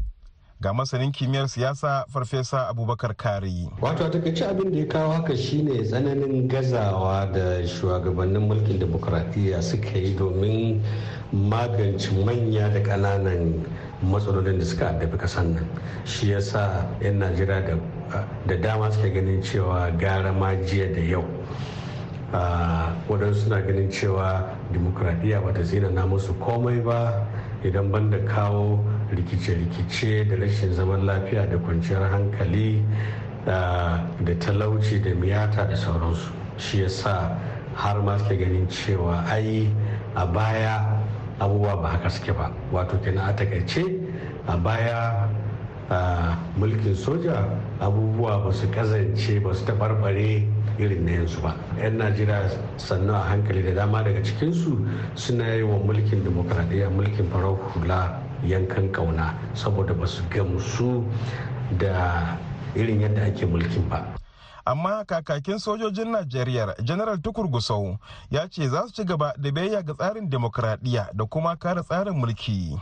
Ga 0.63 0.71
masanin 0.73 1.11
kimiyyar 1.11 1.51
siyasa 1.51 2.07
farfesa 2.07 2.71
abubakar 2.71 3.11
kari. 3.19 3.67
Wato 3.83 4.05
a 4.07 4.11
taƙaice 4.11 4.47
abin 4.47 4.71
da 4.71 4.79
ya 4.79 4.87
kawo 4.87 5.11
haka 5.13 5.37
shine 5.37 5.83
tsananin 5.83 6.47
gazawa 6.49 7.27
da 7.35 7.67
shugabannin 7.67 8.47
mulkin 8.47 8.79
demokuraɗiyya 8.79 9.61
suka 9.63 9.99
yi 9.99 10.15
domin 10.15 10.81
magance 11.33 12.11
manya 12.25 12.71
da 12.71 12.79
ƙananan 12.81 13.59
matsalolin 14.07 14.59
da 14.59 14.65
suka 14.65 14.87
addabi 14.95 15.19
kasan 15.19 15.55
nan. 15.55 15.67
Shi 16.05 16.31
yasa 16.31 16.87
'yan 17.03 17.19
najeriya 17.19 17.79
da 18.47 18.55
dama 18.57 18.93
suke 18.93 19.11
ganin 19.13 19.43
cewa 19.43 19.91
gara 19.99 20.33
ma 20.33 20.55
jiya 20.55 20.95
da 20.95 21.01
yau. 21.03 21.25
Waɗansu 23.11 23.35
suna 23.51 23.61
ganin 23.67 23.91
cewa 23.91 24.47
demokuraɗiyya 24.73 25.43
bata 25.43 25.65
zina 25.65 25.91
na 25.91 26.07
musu 26.07 26.33
komai 26.39 26.79
ba. 26.85 27.27
Idan 27.65 27.91
banda 27.91 28.19
kawo 28.27 28.79
rikice-rikice 29.13 30.29
da 30.29 30.37
rashin 30.37 30.73
zaman 30.75 31.05
lafiya 31.07 31.47
da 31.47 31.57
kwanciyar 31.59 32.11
hankali 32.11 32.83
da 33.47 34.35
talauci 34.41 35.01
da 35.03 35.15
miyata 35.15 35.65
da 35.69 35.77
sauransu. 35.77 36.31
Shi 36.59 36.83
yasa 36.83 37.37
har 37.75 38.01
ma 38.03 38.17
suke 38.19 38.37
ganin 38.39 38.67
cewa 38.69 39.25
ai 39.29 39.69
a 40.15 40.27
baya 40.27 40.81
abubuwa 41.41 41.83
ba 41.83 41.89
haka 41.89 42.09
suke 42.11 42.33
ba. 42.33 42.51
Wato 42.73 42.97
kenan 43.05 43.29
a 43.29 43.33
taƙaice 43.33 43.85
a 44.49 44.57
baya 44.57 45.29
mulkin 46.57 46.95
soja 46.97 47.45
abubuwa 47.81 48.45
ba 48.45 48.53
su 48.53 48.67
kazance 48.71 49.41
ba 49.43 49.55
su 49.55 49.65
taɓarɓare 49.65 50.47
irin 50.79 51.05
na 51.05 51.11
yanzu 51.13 51.41
ba. 51.43 51.55
'yan 51.77 51.99
najeriya 51.99 52.49
sannan 52.77 53.15
a 53.15 53.21
hankali 53.29 53.63
da 53.63 53.75
dama 53.85 54.03
daga 54.03 54.23
cikinsu 54.25 54.79
suna 55.15 55.55
yi 55.55 55.63
wa 55.63 55.77
mulkin 55.83 56.25
demokradiyya 56.25 56.89
mulkin 56.91 57.29
farar 57.31 57.57
hula 57.75 58.22
yankan 58.47 58.93
ƙauna 58.93 59.35
saboda 59.55 59.95
ba 59.95 60.07
su 60.07 60.23
gamsu 60.31 61.05
da 61.79 62.37
irin 62.75 63.01
yadda 63.01 63.23
ake 63.27 63.47
mulkin 63.47 63.89
ba. 63.89 64.07
Amma 64.65 65.05
kakakin 65.05 65.59
sojojin 65.59 66.13
najeriya 66.15 66.75
general 66.85 67.19
tukur 67.19 67.49
gusau 67.51 67.99
ya 68.31 68.47
ce 68.49 68.69
za 68.69 68.87
su 68.87 68.93
ci 68.93 69.05
gaba 69.05 69.33
da 69.39 69.51
biyayya 69.51 69.83
ga 69.83 69.95
tsarin 69.95 70.31
demokradiyya 70.31 71.11
da 71.15 71.25
kuma 71.27 71.57
kare 71.57 71.83
tsarin 71.83 72.15
mulki. 72.15 72.79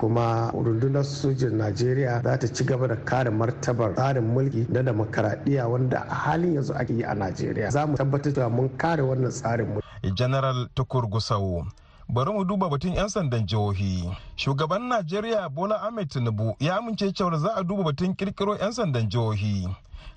Kuma 0.00 0.50
rundunar 0.52 1.04
sojin 1.04 1.56
najeriya 1.60 2.22
za 2.24 2.36
ta 2.38 2.46
ci 2.48 2.64
gaba 2.64 2.88
da 2.88 2.96
kare 2.96 3.30
martabar 3.30 3.92
tsarin 3.94 4.24
mulki 4.24 4.66
na 4.72 4.80
demokaradiyya 4.82 5.68
wanda 5.68 6.04
a 6.08 6.14
halin 6.14 6.54
yanzu 6.54 6.72
ake 6.74 6.92
yi 6.96 7.02
a 7.04 7.14
najeriya. 7.14 7.70
Za 7.70 7.86
mu 7.86 7.96
tabbatar 7.96 8.32
da 8.32 8.48
mun 8.48 8.68
kare 8.76 9.02
wannan 9.02 9.30
tsarin 9.30 9.66
mulki. 9.66 10.14
General 10.16 10.68
tukur 10.74 11.04
gusau 11.08 11.64
bari 12.08 12.32
mu 12.32 12.44
duba 12.44 12.68
batun 12.68 12.92
'yan 12.96 13.08
sandan 13.08 13.46
jihohi. 13.46 14.08
Shugaban 14.36 14.88
najeriya 14.88 15.48
bola 15.48 15.82
ahmed 15.82 16.08
tinubu 16.10 16.56
ya 16.60 16.76
amince 16.76 17.12
cewar 17.12 17.38
za 17.38 17.54
a 17.56 17.62
duba 17.64 17.82
batun 17.82 18.14
kirkiro 18.14 18.56
'yan 18.56 18.72
sandan 18.72 19.08
jihohi. 19.08 19.68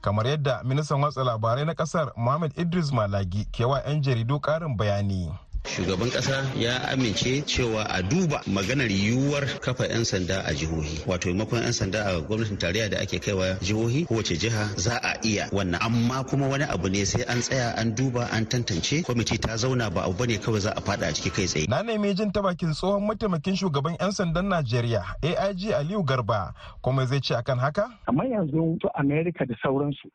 Kamar 0.02 0.28
yadda 0.28 0.64
ministan 0.64 1.02
watsa 1.04 1.24
labarai 1.24 1.66
na 1.66 1.74
ƙasar 1.74 2.12
muhammad 2.16 2.52
idris 2.58 2.92
malagi 2.92 3.46
ke 3.52 3.66
wa 3.66 3.80
'yan 3.86 4.02
jaridu 4.02 4.40
karin 4.40 4.78
bayani. 4.78 5.30
Shugaban 5.66 6.10
kasa 6.12 6.44
ya 6.60 6.90
amince 6.92 7.42
cewa 7.42 7.86
a 7.90 8.02
duba 8.02 8.42
maganar 8.48 8.92
yiwuwar 8.92 9.46
kafa 9.60 9.86
'yan 9.88 10.04
sanda 10.04 10.44
a 10.46 10.54
jihohi. 10.54 11.06
Wato 11.08 11.30
maimakon 11.30 11.62
'yan 11.62 11.72
sanda 11.74 12.06
a 12.06 12.22
gwamnatin 12.22 12.58
tarayya 12.58 12.90
da 12.90 13.00
ake 13.00 13.20
kaiwa 13.20 13.56
jihohi 13.62 14.06
kowace 14.06 14.38
jiha 14.38 14.66
za 14.76 14.98
a 15.04 15.14
iya 15.24 15.50
wannan. 15.52 15.80
Amma 15.82 16.24
kuma 16.24 16.48
wani 16.48 16.64
abu 16.64 16.90
ne 16.90 17.06
sai 17.06 17.24
an 17.30 17.40
tsaya 17.42 17.74
an 17.78 17.94
duba 17.96 18.28
an 18.34 18.46
tantance. 18.46 19.04
Kwamiti 19.06 19.38
ta 19.38 19.56
zauna 19.58 19.90
ba 19.94 20.02
abu 20.04 20.14
ba 20.18 20.26
ne 20.26 20.38
kawai 20.38 20.60
za 20.60 20.74
a 20.76 20.82
fada 20.82 21.08
a 21.08 21.14
ciki 21.14 21.30
kai 21.30 21.46
tsaye. 21.46 21.68
Na 21.70 21.82
nemi 21.84 22.14
jin 22.14 22.32
ta 22.32 22.42
bakin 22.42 22.74
tsohon 22.74 23.06
mataimakin 23.06 23.56
shugaban 23.56 23.96
'yan 24.02 24.12
sandan 24.12 24.50
najeriya 24.50 25.06
aig 25.22 25.72
aliyu 25.78 26.04
garba. 26.04 26.54
Kuma 26.82 27.06
zai 27.06 27.22
ce 27.22 27.36
akan 27.38 27.60
haka? 27.60 27.86
Kamar 28.06 28.26
yanzu 28.26 28.82
su 28.82 28.90
america 28.98 29.46
da 29.46 29.56
sauransu 29.62 30.10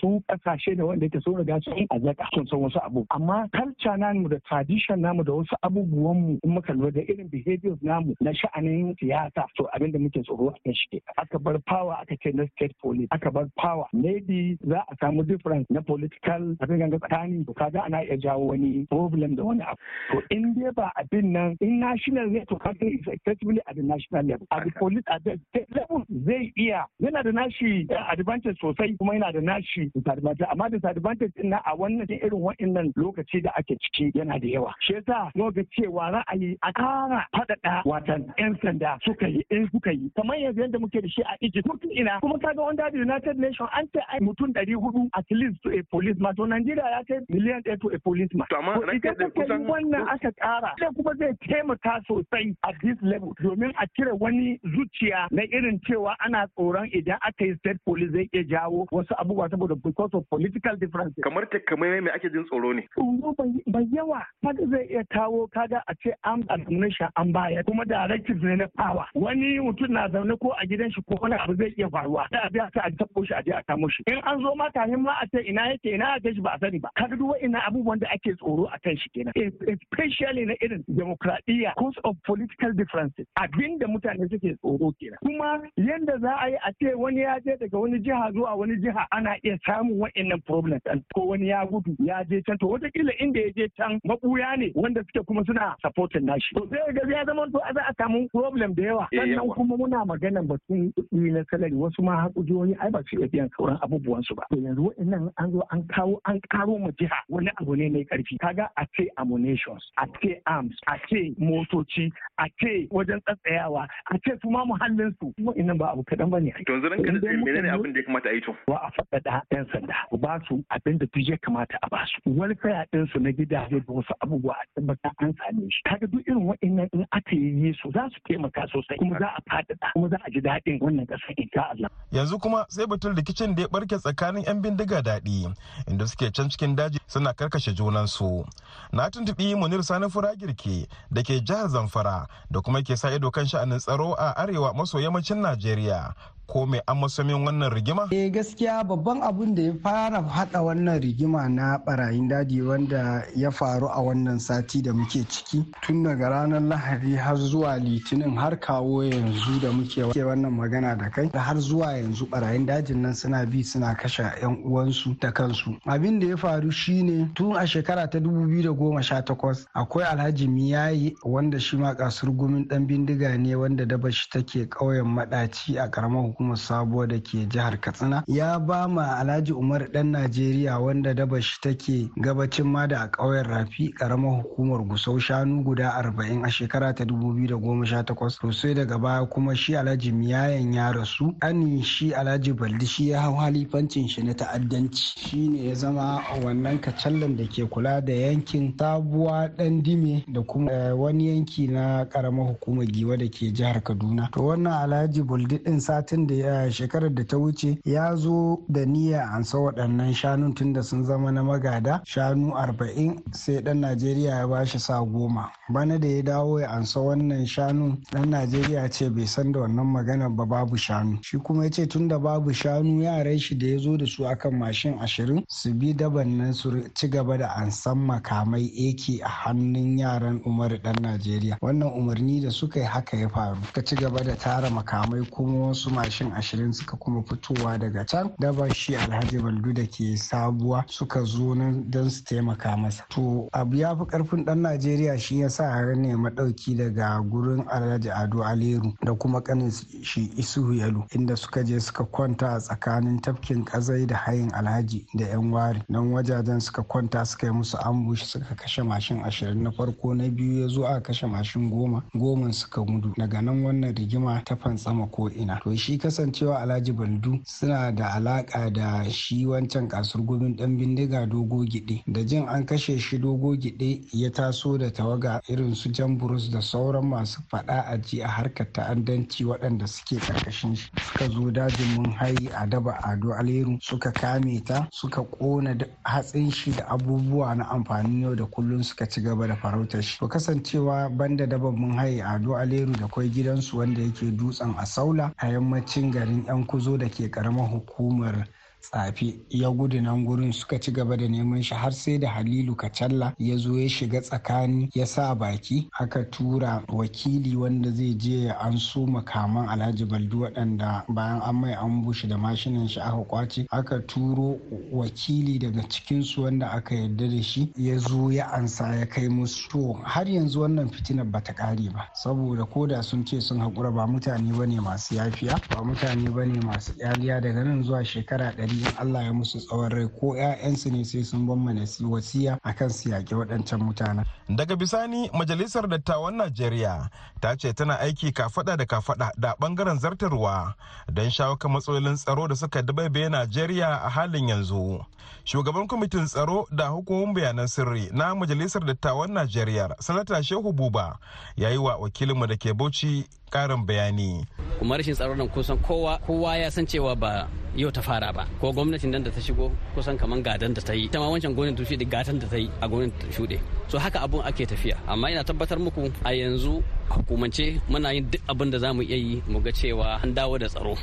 su 0.00 0.22
ƙasashe 0.28 0.76
da 0.76 0.84
wanda 0.84 1.04
yake 1.06 1.20
so 1.22 1.36
riga 1.36 1.60
sun 1.62 1.86
azaka 1.92 2.24
sun 2.34 2.46
san 2.48 2.58
wasu 2.60 2.80
abu. 2.80 3.04
Amma 3.10 3.48
culture 3.52 3.96
namu 3.96 4.28
da 4.28 4.38
tradition 4.48 4.77
namu 4.96 5.24
da 5.24 5.32
wasu 5.32 5.56
abubuwan 5.62 6.16
mu 6.20 6.38
in 6.42 6.50
muka 6.50 6.72
lura 6.72 6.90
da 6.90 7.00
irin 7.00 7.28
behaviors 7.28 7.78
namu 7.82 8.14
na 8.20 8.32
sha'anin 8.32 8.94
siyasa 8.96 9.44
to 9.56 9.66
abin 9.74 9.92
da 9.92 9.98
muke 9.98 10.22
tsoro 10.22 10.54
a 10.66 10.72
shi 10.72 11.02
aka 11.16 11.38
bar 11.38 11.58
power 11.66 11.96
aka 12.00 12.16
ce 12.22 12.32
na 12.34 12.46
state 12.56 12.74
police 12.82 13.08
aka 13.10 13.30
bar 13.30 13.46
power. 13.56 13.86
Maybe 13.92 14.58
za 14.66 14.82
a 14.90 14.96
samu 15.00 15.22
difference 15.26 15.66
na 15.70 15.80
political 15.80 16.56
abin 16.60 16.78
ganga 16.78 16.98
tsakani. 16.98 17.44
To 17.46 17.54
kaga 17.54 17.82
ana 17.84 18.02
iya 18.04 18.16
jawo 18.16 18.46
wani 18.46 18.86
problem 18.90 19.34
da 19.36 19.42
wani 19.44 19.62
abu. 19.62 19.76
To 20.12 20.22
in 20.30 20.54
dai 20.54 20.70
ba 20.70 20.92
abin 20.96 21.32
nan 21.32 21.56
in 21.60 21.80
national 21.80 22.26
ne 22.28 22.44
to 22.48 22.56
kaga 22.56 22.86
is 22.86 23.00
effectively 23.06 23.60
at 23.68 23.76
the 23.76 23.82
national 23.82 24.24
level. 24.24 24.46
At 24.50 24.64
the 24.64 24.70
police 24.78 25.04
at 25.10 25.24
the 25.24 25.38
state 25.50 25.68
level 25.74 26.04
zai 26.26 26.52
iya 26.58 26.84
yana 27.02 27.22
da 27.24 27.30
nashi 27.30 27.86
advantage 28.12 28.58
sosai 28.62 28.96
kuma 28.98 29.14
yana 29.14 29.32
da 29.32 29.40
nashi 29.40 29.90
disadvantage. 29.94 30.46
Amma 30.50 30.70
disadvantage 30.70 31.32
din 31.36 31.50
na 31.50 31.58
a 31.66 31.76
wannan 31.76 32.08
irin 32.08 32.40
wa'annan 32.40 32.92
lokaci 32.96 33.42
da 33.42 33.50
ake 33.58 33.76
ciki 33.80 34.12
yana 34.18 34.40
da 34.40 34.46
yawa. 34.46 34.67
Shi 34.80 34.94
yasa 34.94 35.30
ga 35.34 35.62
cewa 35.76 36.10
ra'ayi 36.12 36.56
a 36.62 36.72
kara 36.72 37.26
faɗaɗa 37.36 37.82
watan 37.84 38.26
'yan 38.38 38.56
sanda 38.62 38.98
suka 39.04 39.28
yi 39.28 39.44
in 39.50 39.68
suka 39.72 39.92
yi 39.92 40.10
kamar 40.16 40.36
yanzu 40.38 40.60
yadda 40.60 40.78
muke 40.78 41.00
da 41.02 41.08
shi 41.08 41.22
a 41.22 41.36
Egypt 41.40 41.66
mutum 41.68 41.90
ina 41.92 42.20
kuma 42.20 42.38
kaga 42.38 42.62
wanda 42.62 42.90
da 42.90 42.98
United 42.98 43.38
Nations 43.38 43.68
an 43.76 43.86
ce 43.92 44.00
ai 44.12 44.20
mutum 44.20 44.52
ɗari 44.52 44.74
huɗu 44.74 45.08
at 45.14 45.24
least 45.30 45.62
to 45.62 45.70
a 45.70 45.82
policeman 45.90 46.34
to 46.36 46.42
Najeriya 46.46 46.90
ya 46.90 47.02
kai 47.08 47.20
miliyan 47.28 47.62
ɗaya 47.62 47.80
to 47.80 47.88
a 47.94 47.98
policeman. 47.98 48.46
To 48.50 48.56
amma 48.56 48.92
idan 48.92 49.16
aka 49.20 49.44
yi 49.44 49.64
wannan 49.70 50.08
aka 50.14 50.32
kara 50.40 50.72
sai 50.80 50.88
kuma 50.96 51.14
zai 51.18 51.32
taimaka 51.48 52.00
sosai 52.08 52.54
at 52.64 52.74
this 52.82 52.96
level 53.02 53.34
domin 53.42 53.72
a 53.80 53.86
cire 53.96 54.14
wani 54.14 54.58
zuciya 54.64 55.26
na 55.30 55.42
irin 55.42 55.80
cewa 55.88 56.14
ana 56.24 56.46
tsoron 56.56 56.88
idan 56.92 57.18
aka 57.26 57.44
yi 57.44 57.54
state 57.58 57.78
police 57.84 58.10
zai 58.12 58.28
iya 58.32 58.44
jawo 58.44 58.86
wasu 58.92 59.14
abubuwa 59.18 59.48
saboda 59.50 59.74
because 59.82 60.10
of 60.14 60.24
political 60.30 60.76
differences. 60.76 61.22
Kamar 61.24 61.46
takamaiman 61.46 62.04
me 62.04 62.10
ake 62.14 62.30
jin 62.32 62.44
tsoro 62.48 62.72
ne? 62.74 62.86
Tsoro 62.96 63.34
bai 63.66 63.86
yawa 63.92 64.22
kaga 64.58 64.70
zai 64.70 64.86
iya 64.90 65.04
kawo 65.04 65.46
kaga 65.48 65.82
a 65.86 65.94
ce 66.02 66.12
an 66.24 66.44
administration 66.50 67.08
an 67.16 67.32
baya 67.32 67.62
kuma 67.64 67.84
directives 67.84 68.42
ne 68.42 68.56
na 68.56 68.66
power. 68.76 69.06
Wani 69.14 69.58
mutum 69.58 69.90
na 69.90 70.08
zaune 70.08 70.38
ko 70.40 70.52
a 70.60 70.66
gidan 70.66 70.90
shi 70.92 71.02
ko 71.08 71.18
wani 71.22 71.34
abu 71.36 71.54
zai 71.56 71.74
iya 71.78 71.88
faruwa. 71.88 72.26
Da 72.30 72.40
a 72.46 72.50
biya 72.50 72.70
a 72.74 72.90
tabo 72.90 73.24
shi 73.26 73.34
a 73.34 73.42
je 73.42 73.52
a 73.52 73.62
kamo 73.68 73.88
shi. 73.88 74.02
In 74.06 74.18
an 74.26 74.40
zo 74.42 74.54
ma 74.54 74.68
kafin 74.70 75.00
ma 75.02 75.14
a 75.22 75.26
ce 75.28 75.44
ina 75.48 75.62
yake 75.72 75.94
ina 75.94 76.16
a 76.16 76.20
shi 76.34 76.40
ba 76.40 76.52
a 76.54 76.58
sani 76.60 76.78
ba. 76.78 76.88
Kaga 76.96 77.16
duk 77.16 77.28
wa'annan 77.28 77.60
abubuwan 77.68 78.00
da 78.00 78.08
ake 78.12 78.34
tsoro 78.36 78.66
a 78.72 78.78
kan 78.78 78.96
shi 78.96 79.08
kenan. 79.14 79.32
Especially 79.36 80.44
na 80.46 80.54
irin 80.62 80.84
demokradiyya 80.90 81.74
cause 81.78 81.96
of 82.04 82.16
political 82.26 82.72
differences. 82.72 83.26
Abinda 83.38 83.86
mutane 83.86 84.28
suke 84.30 84.56
tsoro 84.58 84.92
kenan. 85.00 85.18
Kuma 85.22 85.62
yanda 85.76 86.18
za 86.20 86.34
a 86.44 86.48
yi 86.50 86.58
a 86.66 86.72
ce 86.82 86.94
wani 86.94 87.20
ya 87.20 87.38
je 87.44 87.56
daga 87.60 87.78
wani 87.78 87.98
jiha 88.00 88.32
zuwa 88.32 88.54
wani 88.56 88.76
jiha 88.76 89.06
ana 89.12 89.36
iya 89.44 89.58
samun 89.66 89.98
wa'annan 89.98 90.42
problems 90.46 90.82
ko 91.14 91.26
wani 91.28 91.48
ya 91.48 91.64
gudu 91.66 91.94
ya 92.04 92.24
je 92.24 92.42
can. 92.42 92.58
To 92.58 92.66
wataƙila 92.66 93.12
inda 93.22 93.40
ya 93.40 93.50
je 93.56 93.68
can 93.76 94.00
mabuya 94.04 94.47
ne 94.56 94.72
wanda 94.74 95.02
suke 95.12 95.26
kuma 95.26 95.44
suna 95.44 95.74
supporting 95.82 96.24
nashi. 96.26 96.54
To 96.54 96.66
sai 96.70 96.92
ga 96.92 97.02
ya 97.10 97.24
zama 97.24 97.46
to 97.50 97.58
za 97.74 97.82
a 97.88 97.94
samu 97.94 98.28
problem 98.30 98.74
da 98.74 98.82
yawa. 98.82 99.08
Sannan 99.14 99.50
kuma 99.54 99.76
muna 99.76 100.04
maganan 100.06 100.46
batun 100.48 100.92
kuɗi 100.94 101.32
na 101.32 101.44
salari 101.50 101.74
wasu 101.74 102.02
ma 102.02 102.16
haƙujiyoyi 102.28 102.76
ai 102.80 102.90
ba 102.90 103.02
su 103.08 103.18
iya 103.18 103.28
biyan 103.28 103.48
sauran 103.56 103.78
abubuwan 103.82 104.22
su 104.24 104.34
ba. 104.34 104.42
To 104.50 104.56
yanzu 104.56 104.82
wa'annan 104.90 105.30
an 105.38 105.52
zo 105.52 105.62
an 105.70 105.82
kawo 105.94 106.20
an 106.26 106.40
karo 106.50 106.78
mu 106.78 106.90
jiha 106.92 107.18
wani 107.28 107.50
abu 107.60 107.76
ne 107.76 107.88
mai 107.88 108.04
ƙarfi 108.04 108.38
kaga 108.40 108.68
a 108.76 108.86
ce 108.96 109.08
ammunitions 109.18 109.82
a 109.98 110.06
ce 110.22 110.40
arms 110.46 110.76
a 110.86 110.96
ce 111.08 111.34
motoci 111.38 112.10
a 112.38 112.46
ce 112.60 112.88
wajen 112.90 113.20
tsatsayawa 113.20 113.86
a 114.12 114.18
ce 114.24 114.38
su 114.42 114.50
ma 114.50 114.64
muhallin 114.64 115.14
su 115.20 115.32
wa'annan 115.38 115.78
ba 115.78 115.92
abu 115.92 116.02
kaɗan 116.04 116.30
ba 116.30 116.40
ne. 116.40 116.52
To 116.66 116.72
yanzu 116.72 116.88
ranka 116.90 117.12
da 117.12 117.28
menene 117.44 117.70
abin 117.74 117.92
da 117.92 118.00
ya 118.00 118.06
kamata 118.06 118.28
a 118.30 118.32
yi 118.34 118.40
to? 118.40 118.54
Wa 118.66 118.80
a 118.86 118.90
faɗaɗa 118.96 119.42
yan 119.52 119.66
sanda 119.72 119.94
ba 120.18 120.40
su 120.48 120.62
abin 120.70 120.98
da 120.98 121.06
duk 121.06 121.28
ya 121.28 121.36
kamata 121.36 121.78
a 121.82 121.88
ba 121.88 122.04
su. 122.06 122.18
Welfare 122.30 122.86
ɗin 122.92 123.06
su 123.12 123.18
na 123.20 123.30
gidaje 123.32 123.80
da 123.80 123.92
wasu 123.92 124.14
abubuwa 124.20 124.37
a 124.46 124.80
tabbata 124.80 125.10
an 125.20 125.34
same 125.38 125.68
shi. 125.70 125.80
Kaga 125.88 126.06
duk 126.06 126.22
irin 126.26 126.46
waɗannan 126.46 126.88
in 126.92 127.06
aka 127.12 127.34
yi 127.34 127.74
su 127.82 127.90
za 127.92 128.08
su 128.14 128.20
taimaka 128.28 128.66
sosai 128.72 128.98
kuma 128.98 129.18
za 129.18 129.26
a 129.36 129.40
faɗaɗa 129.50 129.92
kuma 129.92 130.08
za 130.08 130.16
a 130.26 130.30
ji 130.30 130.40
daɗin 130.40 130.78
wannan 130.80 131.06
ƙasar 131.06 131.34
insha 131.36 131.62
Allah. 131.70 131.90
Yanzu 132.12 132.38
kuma 132.40 132.66
sai 132.68 132.86
batun 132.86 133.16
rikicin 133.16 133.54
da 133.54 133.62
ya 133.62 133.68
barke 133.68 133.98
tsakanin 133.98 134.44
yan 134.46 134.62
bindiga 134.62 135.02
daɗi 135.02 135.54
inda 135.88 136.06
suke 136.06 136.32
can 136.34 136.48
cikin 136.50 136.76
daji 136.76 136.98
suna 137.06 137.32
karkashe 137.34 137.74
junansu. 137.74 138.44
Na 138.92 139.08
tuntuɓi 139.10 139.54
munir 139.56 139.82
sani 139.82 140.06
furagirke 140.10 140.86
da 141.10 141.22
ke 141.22 141.40
jihar 141.44 141.68
zamfara 141.68 142.26
da 142.50 142.60
kuma 142.60 142.82
ke 142.82 142.96
sa 142.96 143.08
ido 143.14 143.30
kan 143.30 143.44
sha'anin 143.46 143.78
tsaro 143.78 144.14
a 144.18 144.34
arewa 144.36 144.74
maso 144.74 144.98
yammacin 144.98 145.40
najeriya 145.42 146.14
ko 146.48 146.64
mai 146.66 146.80
an 146.88 146.96
masomin 146.96 147.44
wannan 147.44 147.68
rigima? 147.70 148.08
Eh 148.10 148.30
gaskiya 148.32 148.80
babban 148.84 149.20
abun 149.22 149.54
da 149.54 149.62
ya 149.62 149.72
fara 149.82 150.22
hada 150.22 150.62
wannan 150.64 150.96
rigima 151.00 151.44
na 151.48 151.76
barayin 151.78 152.28
daji 152.28 152.62
wanda 152.62 153.22
ya 153.36 153.50
faru 153.50 153.86
a 153.92 154.00
wannan 154.00 154.40
sati 154.40 154.80
da 154.82 154.92
muke 154.92 155.28
ciki. 155.28 155.64
Tun 155.82 156.02
daga 156.02 156.28
ranar 156.30 156.60
lahadi 156.64 157.16
har 157.16 157.36
zuwa 157.36 157.76
litinin 157.76 158.34
har 158.38 158.56
kawo 158.56 159.04
yanzu 159.04 159.60
da 159.60 159.68
muke 159.70 160.00
wannan 160.24 160.50
magana 160.56 160.96
da 160.96 161.10
kai. 161.10 161.28
Da 161.28 161.38
har 161.40 161.56
zuwa 161.60 161.92
yanzu 162.00 162.24
barayin 162.30 162.64
dajin 162.66 163.02
nan 163.02 163.14
suna 163.14 163.44
bi 163.44 163.62
suna 163.62 163.94
kashe 163.94 164.22
yan 164.40 164.64
uwansu 164.64 165.20
da 165.20 165.30
kansu. 165.30 165.76
Abin 165.86 166.18
da 166.18 166.28
ya 166.28 166.36
faru 166.36 166.70
shine 166.72 167.28
tun 167.34 167.56
a 167.56 167.66
shekara 167.66 168.08
ta 168.10 168.18
2018 168.18 169.66
akwai 169.74 170.04
alhaji 170.04 170.48
miyayi 170.48 171.14
wanda 171.24 171.60
shi 171.60 171.76
ma 171.76 171.92
ƙasar 171.94 172.30
gumin 172.32 172.66
dan 172.68 172.86
bindiga 172.86 173.36
ne 173.38 173.54
wanda 173.54 173.84
daba 173.84 174.10
shi 174.10 174.30
take 174.30 174.64
ƙauyen 174.70 175.04
madaci 175.04 175.76
a 175.76 175.88
karamar 175.90 176.37
hukumar 176.38 176.56
sabuwa 176.56 177.06
da 177.06 177.18
ke 177.18 177.46
jihar 177.48 177.80
katsina. 177.80 178.22
Ya 178.26 178.58
ba 178.58 178.88
ma 178.88 179.16
alhaji 179.18 179.52
umar 179.52 179.90
dan 179.92 180.10
najeriya 180.12 180.78
wanda 180.78 181.14
daba 181.14 181.42
shi 181.42 181.60
take 181.60 182.10
gabacin 182.16 182.66
ma 182.66 182.86
da 182.86 183.02
a 183.02 183.08
ƙauyen 183.10 183.44
rafi 183.46 183.92
karamar 183.92 184.42
hukumar 184.42 184.84
gusau 184.86 185.18
shanu 185.20 185.64
guda 185.64 185.90
arba'in 185.94 186.44
a 186.44 186.48
shekara 186.50 186.94
ta 186.94 187.04
takwas. 187.04 188.38
To 188.40 188.52
sai 188.52 188.74
daga 188.74 188.98
baya 189.00 189.26
kuma 189.26 189.54
shi 189.56 189.74
alhaji 189.74 190.12
miyayan 190.12 190.72
ya 190.74 190.92
rasu. 190.92 191.34
Ani 191.40 191.82
shi 191.82 192.12
alhaji 192.14 192.52
baldi 192.52 192.86
shi 192.86 193.10
ya 193.10 193.20
hau 193.22 193.34
halifancin 193.34 194.08
shi 194.08 194.22
na 194.22 194.32
ta'addanci. 194.34 195.18
Shi 195.18 195.48
ne 195.48 195.68
ya 195.68 195.74
zama 195.74 196.22
wannan 196.44 196.78
kacallan 196.80 197.36
da 197.36 197.44
ke 197.46 197.66
kula 197.68 198.00
da 198.04 198.12
yankin 198.12 198.74
sabuwa 198.78 199.50
dan 199.56 199.82
dime 199.82 200.22
da 200.32 200.42
kuma 200.42 200.94
wani 200.94 201.28
yanki 201.34 201.66
na 201.66 202.04
karamar 202.04 202.46
hukumar 202.54 202.86
giwa 202.86 203.16
da 203.18 203.26
ke 203.26 203.50
jihar 203.52 203.82
kaduna. 203.82 204.30
To 204.32 204.40
wannan 204.42 204.72
alhaji 204.72 205.22
buldi 205.22 205.58
din 205.64 205.80
satin 205.80 206.27
da 206.28 206.34
ya 206.34 206.70
shekarar 206.70 207.14
da 207.14 207.24
ta 207.24 207.36
wuce 207.38 207.78
ya 207.84 208.14
zo 208.16 208.60
da 208.68 208.84
niyya 208.86 209.30
an 209.32 209.44
sa 209.44 209.58
waɗannan 209.58 210.12
shanun 210.14 210.54
tun 210.54 210.72
da 210.72 210.82
sun 210.82 211.04
zama 211.04 211.32
na 211.32 211.42
magada. 211.42 212.02
Shanu 212.04 212.52
arba'in 212.54 213.22
sai 213.32 213.60
dan 213.62 213.80
najeriya 213.80 214.38
ya 214.40 214.46
ba 214.46 214.64
shi 214.66 214.78
sa 214.78 215.00
goma. 215.04 215.50
Bana 215.70 215.98
da 215.98 216.06
ya 216.08 216.22
dawo 216.22 216.60
ya 216.60 216.68
ansa 216.68 217.00
wannan 217.00 217.46
shanu 217.46 217.96
dan 218.12 218.30
najeriya 218.30 218.90
ce 218.92 219.08
bai 219.08 219.24
san 219.26 219.52
da 219.52 219.60
wannan 219.60 219.86
magana 219.86 220.28
ba 220.28 220.44
babu 220.46 220.76
shanu. 220.76 221.18
Shi 221.22 221.38
kuma 221.38 221.64
ya 221.64 221.70
ce 221.70 221.86
tun 221.86 222.08
da 222.08 222.18
babu 222.18 222.50
shanu 222.52 223.02
yaran 223.02 223.38
shi 223.40 223.54
da 223.56 223.66
ya 223.66 223.78
zo 223.78 223.96
da 223.96 224.04
su 224.06 224.24
akan 224.24 224.52
mashin 224.60 224.98
ashirin 225.00 225.44
su 225.48 225.72
bi 225.74 225.92
daban 225.94 226.36
nan 226.36 226.52
su 226.54 226.84
ci 226.94 227.08
gaba 227.08 227.38
da 227.38 227.48
ansan 227.56 227.96
makamai 228.04 228.68
ake 228.68 229.20
a 229.24 229.28
hannun 229.28 229.98
yaran 229.98 230.42
umar 230.44 230.76
dan 230.82 230.94
najeriya. 231.00 231.56
Wannan 231.62 231.88
umarni 231.96 232.42
da 232.42 232.50
suka 232.50 232.80
yi 232.80 232.86
haka 232.86 233.16
ya 233.16 233.28
faru. 233.28 233.56
Ka 233.72 233.80
ci 233.82 233.96
gaba 233.96 234.22
da 234.24 234.34
tara 234.34 234.68
makamai 234.70 235.24
kuma 235.30 235.68
wasu 235.68 235.90
mashin 235.90 236.17
ashirin 236.26 236.72
suka 236.72 236.96
kuma 236.96 237.22
fitowa 237.22 237.78
daga 237.78 238.04
can. 238.06 238.30
Daba 238.40 238.74
shi 238.74 238.94
alhaji 238.96 239.38
baldu 239.38 239.72
da 239.74 239.86
ke 239.86 240.16
sabuwa 240.16 240.84
suka 240.88 241.24
zo 241.24 241.54
nan 241.54 241.90
don 241.90 242.10
su 242.10 242.22
taimaka 242.24 242.76
masa. 242.76 243.04
To 243.10 243.48
abu 243.52 243.76
ya 243.76 243.94
fi 243.96 244.04
ƙarfin 244.04 244.44
dan 244.44 244.62
najeriya 244.62 245.18
shi 245.18 245.40
ya 245.40 245.48
sa 245.48 245.70
har 245.70 245.94
nema 245.96 246.30
ɗauki 246.30 246.76
daga 246.76 247.20
gurin 247.22 247.64
alhaji 247.68 248.10
ado 248.10 248.42
aleru 248.44 248.92
da 249.04 249.14
kuma 249.14 249.40
kanin 249.40 249.70
shi 250.02 250.30
isuhu 250.36 250.74
yalo 250.74 251.06
inda 251.14 251.36
suka 251.36 251.64
je 251.64 251.80
suka 251.80 252.04
kwanta 252.04 252.56
a 252.56 252.60
tsakanin 252.60 253.20
tafkin 253.20 253.64
kazai 253.64 254.06
da 254.06 254.16
hayin 254.16 254.50
alhaji 254.52 255.06
da 255.14 255.26
yan 255.26 255.50
wari. 255.52 255.82
Nan 255.88 256.12
wajajen 256.12 256.60
suka 256.60 256.82
kwanta 256.82 257.24
suka 257.26 257.46
yi 257.46 257.52
musu 257.52 257.76
ambush 257.84 258.22
suka 258.24 258.54
kashe 258.54 258.82
mashin 258.82 259.22
ashirin 259.24 259.62
na 259.62 259.70
farko 259.70 260.14
na 260.14 260.28
biyu 260.28 260.62
ya 260.62 260.68
zo 260.68 260.84
aka 260.86 261.00
kashe 261.00 261.26
mashin 261.26 261.70
goma 261.70 262.02
goma 262.14 262.52
suka 262.52 262.80
gudu. 262.82 263.12
Daga 263.18 263.40
nan 263.42 263.62
wannan 263.64 263.94
rigima 263.94 264.42
ta 264.44 264.54
fantsama 264.56 265.06
ko 265.10 265.28
ina. 265.30 265.60
To 265.64 265.74
shi 265.76 265.98
kasancewa 266.08 266.60
alhaji 266.60 266.92
baldu 266.92 267.38
suna 267.44 267.92
da 267.92 268.12
alaka 268.14 268.70
da 268.70 269.10
shi 269.10 269.46
wancan 269.46 269.88
kasur 269.88 270.22
gumin 270.22 270.56
dan 270.56 270.76
bindiga 270.78 271.26
dogo 271.26 271.64
gide 271.64 272.02
da 272.06 272.22
jin 272.24 272.48
an 272.48 272.64
kashe 272.64 272.98
shi 272.98 273.18
dogo 273.18 273.54
gide 273.56 274.00
ya 274.12 274.30
taso 274.30 274.78
da 274.78 274.90
tawaga 274.90 275.40
irin 275.48 275.74
su 275.74 275.88
jamburus 275.92 276.50
da 276.50 276.62
sauran 276.62 277.04
masu 277.04 277.42
fada 277.50 277.84
a 277.92 277.98
ji 277.98 278.22
a 278.22 278.28
harkar 278.28 278.72
ta'addanci 278.72 279.44
waɗanda 279.44 279.86
suke 279.86 280.16
ƙarƙashin 280.16 280.76
shi. 280.76 280.88
Suka 280.96 281.28
zo 281.28 281.50
dajin 281.50 281.96
mun 281.96 282.12
hayi 282.16 282.48
a 282.56 282.66
daba 282.66 282.96
ado 283.04 283.28
aleru 283.36 283.76
suka 283.82 284.10
kame 284.12 284.64
ta 284.64 284.88
suka 284.92 285.22
kona 285.24 285.76
hatsin 286.06 286.50
shi 286.50 286.70
da 286.72 286.84
abubuwa 286.88 287.54
na 287.56 287.64
amfanin 287.68 288.22
yau 288.22 288.34
da 288.34 288.44
kullum 288.46 288.82
suka 288.82 289.06
ci 289.06 289.20
gaba 289.20 289.46
da 289.46 289.54
farautar 289.56 290.02
shi. 290.02 290.18
To 290.20 290.28
kasancewa 290.28 291.10
banda 291.14 291.46
daba 291.46 291.70
mun 291.70 291.98
hayi 291.98 292.22
ado 292.24 292.56
aleru 292.56 292.92
da 292.96 293.06
kwai 293.08 293.28
gidansu 293.28 293.76
wanda 293.78 294.00
yake 294.00 294.32
dutsen 294.36 294.74
a 294.78 294.86
saula 294.86 295.32
a 295.36 295.46
yammacin 295.52 295.87
garin 296.10 296.44
yan 296.46 296.64
kuzo 296.66 296.96
da 296.98 297.08
ke 297.08 297.30
karamar 297.30 297.70
hukumar 297.70 298.46
tsafi 298.80 299.40
ya 299.50 299.70
gudu 299.70 300.00
nan 300.00 300.24
gurin 300.24 300.52
suka 300.52 300.78
ci 300.80 300.92
gaba 300.92 301.16
da 301.16 301.28
neman 301.28 301.62
shi 301.62 301.74
har 301.74 301.92
sai 301.92 302.18
da 302.18 302.28
halilu 302.28 302.74
kacalla 302.76 303.32
ya 303.38 303.56
zo 303.56 303.78
ya 303.78 303.88
shiga 303.88 304.20
tsakani 304.20 304.88
ya 304.94 305.06
sa 305.06 305.34
baki 305.34 305.88
aka 306.00 306.24
tura 306.30 306.82
wakili 306.88 307.56
wanda 307.56 307.90
zai 307.90 308.14
je 308.14 308.44
ya 308.44 308.54
an 308.60 308.78
so 308.78 309.06
makaman 309.06 309.68
alhaji 309.68 310.04
baldu 310.04 310.40
waɗanda 310.42 311.04
bayan 311.08 311.40
an 311.42 311.54
mai 311.56 311.72
an 311.74 312.02
bushe 312.04 312.28
da 312.28 312.36
mashinan 312.38 312.88
shi 312.88 313.00
aka 313.00 313.24
ƙwace 313.24 313.66
aka 313.70 313.98
turo 314.06 314.58
wakili 314.92 315.58
daga 315.58 315.82
cikinsu 315.88 316.42
wanda 316.42 316.70
aka 316.70 316.94
yarda 316.94 317.28
da 317.28 317.42
shi 317.42 317.72
ya 317.76 317.98
zo 317.98 318.30
ya 318.32 318.52
ansa 318.52 318.96
ya 318.96 319.06
kai 319.06 319.28
musu. 319.28 319.92
Har 320.04 320.26
yanzu 320.28 320.60
wannan 320.60 320.88
fitinar 320.90 321.24
bata 321.26 321.52
kare 321.54 321.90
ba 321.92 322.08
saboda 322.14 322.64
koda 322.64 323.02
sun 323.02 323.24
ce 323.26 323.40
sun 323.40 323.58
haƙura 323.60 323.90
ba 323.94 324.06
mutane 324.06 324.52
ba 324.56 324.66
ne 324.66 324.80
masu 324.80 325.14
yafiya 325.14 325.60
ba 325.70 325.82
mutane 325.84 326.30
ba 326.34 326.44
ne 326.46 326.60
masu 326.60 326.92
kyaliya 326.92 327.40
daga 327.40 327.64
nan 327.64 327.82
zuwa 327.82 328.04
shekara 328.04 328.52
ɗari 328.56 328.67
in 328.70 328.86
Allah 328.98 329.22
ya 329.24 329.32
musu 329.32 329.58
tsawon 329.60 329.90
rai 329.90 330.08
ko 330.20 330.34
'ya'yansu 330.36 330.90
ne 330.92 331.04
sai 331.04 331.22
sun 331.24 331.46
ban 331.46 331.58
mana 331.58 331.80
wasiya 331.82 332.58
akan 332.64 332.90
su 332.90 333.10
yaƙi 333.10 333.34
waɗancan 333.34 333.80
mutanen. 333.80 334.24
Daga 334.48 334.76
bisani 334.76 335.30
majalisar 335.32 335.88
dattawan 335.88 336.36
Najeriya 336.36 337.10
ta 337.40 337.54
ce 337.56 337.72
tana 337.72 337.96
aiki 338.00 338.32
kafada 338.32 338.76
da 338.76 338.84
kafada 338.84 339.32
da 339.38 339.54
ɓangaren 339.60 339.98
zartarwa 339.98 340.74
don 341.12 341.30
shawo 341.30 341.56
kan 341.58 341.72
matsalolin 341.72 342.16
tsaro 342.16 342.48
da 342.48 342.54
suka 342.54 342.82
dabaibaye 342.82 343.28
Najeriya 343.28 344.04
a 344.04 344.08
halin 344.08 344.48
yanzu. 344.48 345.04
Shugaban 345.44 345.88
kwamitin 345.88 346.26
tsaro 346.26 346.66
da 346.70 346.88
hukumomin 346.88 347.34
bayanan 347.34 347.68
sirri 347.68 348.08
na 348.12 348.34
majalisar 348.34 348.84
dattawan 348.84 349.32
Najeriya 349.32 349.96
Sanata 350.00 350.42
Shehu 350.42 350.72
Buba 350.72 351.18
ya 351.56 351.70
yi 351.70 351.78
wa 351.78 351.96
wakilinmu 351.96 352.46
da 352.46 352.56
ke 352.56 352.74
Bauchi 352.74 353.24
karin 353.50 353.86
bayani. 353.86 354.44
Kuma 354.78 354.96
rashin 354.96 355.14
tsaro 355.14 355.34
nan 355.34 355.48
kusan 355.48 355.78
kowa 355.82 356.18
kowa 356.26 356.56
ya 356.56 356.70
san 356.70 356.86
cewa 356.86 357.14
ba 357.18 357.48
yau 357.76 357.90
ta 357.90 358.00
fara 358.00 358.32
ba. 358.32 358.46
Ko 358.60 358.72
gwamnatin 358.72 359.10
nan 359.10 359.22
da 359.26 359.30
ta 359.30 359.40
shigo 359.40 359.66
kusan 359.94 360.16
kaman 360.18 360.42
gadan 360.42 360.74
da 360.74 360.80
ta 360.80 360.92
yi. 360.94 361.06
Ita 361.10 361.18
ma 361.18 361.28
wancan 361.30 361.54
gwamnatin 361.54 361.76
ta 361.78 361.84
shuɗe 361.88 362.06
gatan 362.08 362.38
da 362.38 362.46
ta 362.46 362.56
yi 362.56 362.70
a 362.80 362.86
gwamnatin 362.88 363.30
shuɗe. 363.34 363.56
So 363.90 363.98
haka 363.98 364.18
abun 364.22 364.42
ake 364.46 364.66
tafiya. 364.66 364.96
Amma 365.06 365.30
ina 365.30 365.42
tabbatar 365.44 365.78
muku 365.78 366.10
a 366.24 366.30
yanzu 366.32 366.82
hukumance 367.10 367.80
muna 367.90 368.14
yin 368.14 368.26
duk 368.30 368.40
abin 368.48 368.70
da 368.70 368.78
za 368.78 368.92
mu 368.94 369.02
iya 369.02 369.16
yi 369.16 369.42
mu 369.48 369.60
ga 369.60 369.70
cewa 369.72 370.22
an 370.22 370.34
dawo 370.34 370.58
da 370.58 370.66
tsaro 370.68 370.94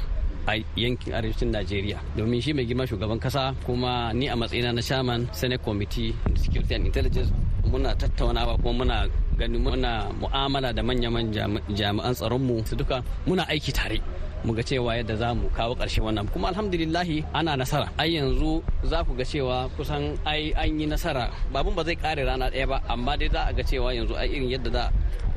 a 0.47 0.53
yankin 0.75 1.13
arewacin 1.13 1.51
Najeriya. 1.51 1.99
Domin 2.15 2.41
shi 2.41 2.53
mai 2.53 2.65
girma 2.65 2.85
shugaban 2.87 3.19
kasa 3.19 3.53
kuma 3.65 4.13
ni 4.13 4.27
a 4.27 4.35
matsayina 4.35 4.73
na 4.73 4.81
chairman 4.81 5.27
Senate 5.33 5.61
Committee 5.63 6.15
Security 6.35 6.75
and 6.75 6.85
Intelligence 6.87 7.31
muna 7.71 7.95
tattaunawa 7.95 8.57
kuma 8.61 8.85
muna 8.85 8.97
gani 9.37 9.57
muna 9.57 10.07
mu'amala 10.21 10.69
da 10.73 10.81
manyan 10.83 11.31
jami'an 11.75 12.13
tsaronmu 12.15 12.65
su 12.67 12.75
duka 12.75 13.03
muna 13.27 13.43
aiki 13.51 13.71
tare 13.73 13.99
mu 14.45 14.53
ga 14.53 14.61
cewa 14.61 14.93
yadda 14.93 15.15
za 15.17 15.33
mu 15.33 15.49
kawo 15.49 15.73
ƙarshen 15.73 16.05
wannan. 16.05 16.29
Kuma 16.29 16.53
alhamdulillahi 16.53 17.25
ana 17.33 17.57
nasara. 17.57 17.89
Ai 17.97 18.13
yanzu 18.13 18.61
za 18.85 19.01
ku 19.01 19.17
ga 19.17 19.25
cewa 19.25 19.65
kusan 19.73 20.13
ai 20.21 20.53
an 20.53 20.69
yi 20.79 20.85
nasara. 20.85 21.33
Babun 21.49 21.73
ba 21.73 21.81
zai 21.83 21.97
kare 21.97 22.21
rana 22.21 22.49
ɗaya 22.53 22.67
ba 22.69 22.77
amma 22.87 23.17
dai 23.17 23.25
za 23.29 23.49
a 23.49 23.53
ga 23.53 23.63
cewa 23.65 23.89
yanzu 23.89 24.13
ai 24.13 24.29
irin 24.29 24.49
yadda 24.53 24.69
za 24.71 24.83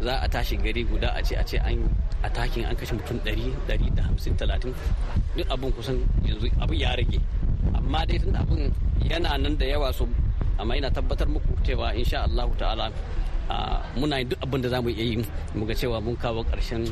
za 0.05 0.14
a 0.21 0.29
tashi 0.29 0.57
gari 0.61 0.85
guda 0.85 1.09
a 1.17 1.23
ce 1.25 1.35
a 1.41 1.43
ce 1.45 1.57
an 1.57 1.88
a 2.23 2.29
takin 2.29 2.64
an 2.69 2.77
kashe 2.77 2.93
mutum 2.93 3.17
ɗari 3.25 3.49
ɗari 3.67 3.88
da 3.97 4.03
hamsin 4.05 4.37
talatin. 4.37 4.75
Duk 5.37 5.49
abin 5.49 5.73
kusan 5.73 6.05
yanzu 6.29 6.53
abu 6.61 6.75
ya 6.77 6.93
rage. 6.93 7.17
Amma 7.75 8.05
dai 8.05 8.19
tun 8.21 8.37
abin 8.37 8.69
yana 9.09 9.41
nan 9.41 9.57
da 9.57 9.64
yawa 9.64 9.88
so 9.93 10.05
amma 10.59 10.77
ina 10.77 10.90
tabbatar 10.90 11.29
muku 11.29 11.55
cewa 11.64 11.94
insha 11.94 12.25
Allah 12.27 12.49
ta'ala 12.59 12.87
muna 13.97 14.18
yin 14.18 14.29
duk 14.29 14.40
abin 14.42 14.61
da 14.62 14.68
za 14.68 14.83
mu 14.83 14.88
iya 14.90 15.05
yi 15.05 15.25
mu 15.55 15.64
ga 15.66 15.75
cewa 15.75 16.01
mun 16.03 16.16
kawo 16.16 16.44
ƙarshen 16.44 16.87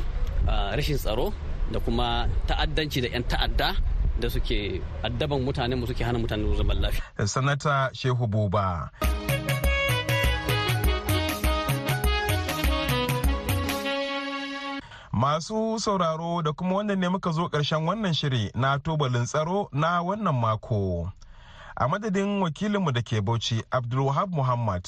rashin 0.73 0.97
tsaro 0.97 1.33
da 1.71 1.79
kuma 1.79 2.27
ta'addanci 2.47 3.01
da 3.03 3.07
'yan 3.11 3.23
ta'adda 3.27 3.75
da 4.19 4.27
suke 4.29 4.81
addaban 5.03 5.43
mutane 5.45 5.75
mu 5.75 5.85
suke 5.85 6.03
hana 6.03 6.17
mutane 6.19 6.43
zaman 6.57 6.77
lafiya. 6.81 7.03
Sanata 7.27 7.89
Shehu 7.93 8.27
Buba. 8.27 8.89
Masu 15.17 15.79
sauraro 15.79 16.41
da 16.41 16.51
kuma 16.53 16.75
wannan 16.75 16.99
ne 16.99 17.09
muka 17.09 17.31
zo 17.31 17.49
ƙarshen 17.49 17.85
wannan 17.85 18.13
shiri 18.13 18.51
na 18.55 18.77
tubalin 18.77 19.25
tsaro 19.25 19.67
na 19.73 20.01
wannan 20.01 20.35
mako. 20.35 21.11
A 21.79 21.87
madadin 21.87 22.41
wakilinmu 22.41 22.91
da 22.91 23.01
ke 23.01 23.21
Bauchi 23.21 23.61
Abdulwahab 23.71 24.31
Muhammad 24.33 24.87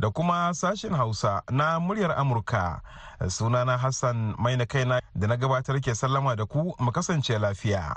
da 0.00 0.10
kuma 0.10 0.54
sashen 0.54 0.94
Hausa 0.96 1.42
na 1.50 1.78
muryar 1.80 2.16
Amurka. 2.18 2.80
Sunana 3.28 3.78
Hassan 3.78 4.34
mai 4.38 4.56
na 4.56 4.64
kaina 4.66 5.00
da 5.16 5.26
na 5.26 5.36
gabatar 5.36 5.80
ke 5.80 5.94
sallama 5.94 6.36
da 6.36 6.46
ku 6.46 6.74
mu 6.80 6.90
kasance 6.90 7.38
lafiya. 7.38 7.94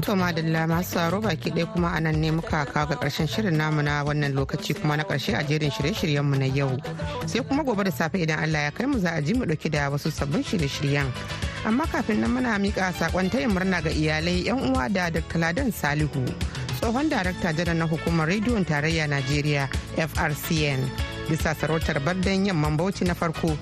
To 0.00 0.16
madalla 0.16 0.66
masu 0.66 0.90
tsaro 0.96 1.20
baki 1.20 1.50
ɗaya 1.50 1.66
kuma 1.72 1.88
a 1.92 2.00
nan 2.00 2.20
ne 2.20 2.30
muka 2.30 2.64
kawo 2.64 2.86
ga 2.88 2.96
ƙarshen 2.96 3.28
shirin 3.28 3.56
namu 3.56 3.82
na 3.82 4.02
wannan 4.02 4.32
lokaci 4.32 4.72
kuma 4.80 4.96
na 4.96 5.04
ƙarshe 5.04 5.34
a 5.38 5.44
jerin 5.44 5.70
shirye-shiryenmu 5.70 6.38
na 6.38 6.46
yau. 6.46 6.78
Sai 7.26 7.40
kuma 7.42 7.62
gobe 7.62 7.84
da 7.84 7.90
safe 7.90 8.14
idan 8.16 8.38
Allah 8.42 8.64
ya 8.64 8.70
kai 8.70 8.86
mu 8.86 8.98
za 8.98 9.10
a 9.16 9.20
ji 9.20 9.34
mu 9.34 9.44
ɗauki 9.44 9.70
da 9.70 9.90
wasu 9.90 10.10
sabbin 10.10 10.42
shirye-shiryen. 10.42 11.04
Amma 11.66 11.84
kafin 11.86 12.20
nan 12.20 12.30
muna 12.32 12.56
miƙa 12.58 12.92
saƙon 12.96 13.30
tayin 13.30 13.50
murna 13.52 13.82
ga 13.82 13.90
iyalai 13.90 14.44
'yan 14.46 14.72
uwa 14.72 14.88
da 14.90 15.10
Dr. 15.10 15.38
Ladan 15.38 15.70
Salihu. 15.70 16.24
Tsohon 16.80 17.10
darakta 17.10 17.52
janar 17.52 17.76
na 17.76 17.86
hukumar 17.86 18.26
rediyon 18.26 18.64
tarayya 18.64 19.04
Najeriya 19.06 19.68
FRCN 20.00 20.80
bisa 21.28 21.52
sarautar 21.54 22.00
bardan 22.02 22.46
yamman 22.46 22.76
Bauchi 22.78 23.04
na 23.04 23.12
farko 23.12 23.52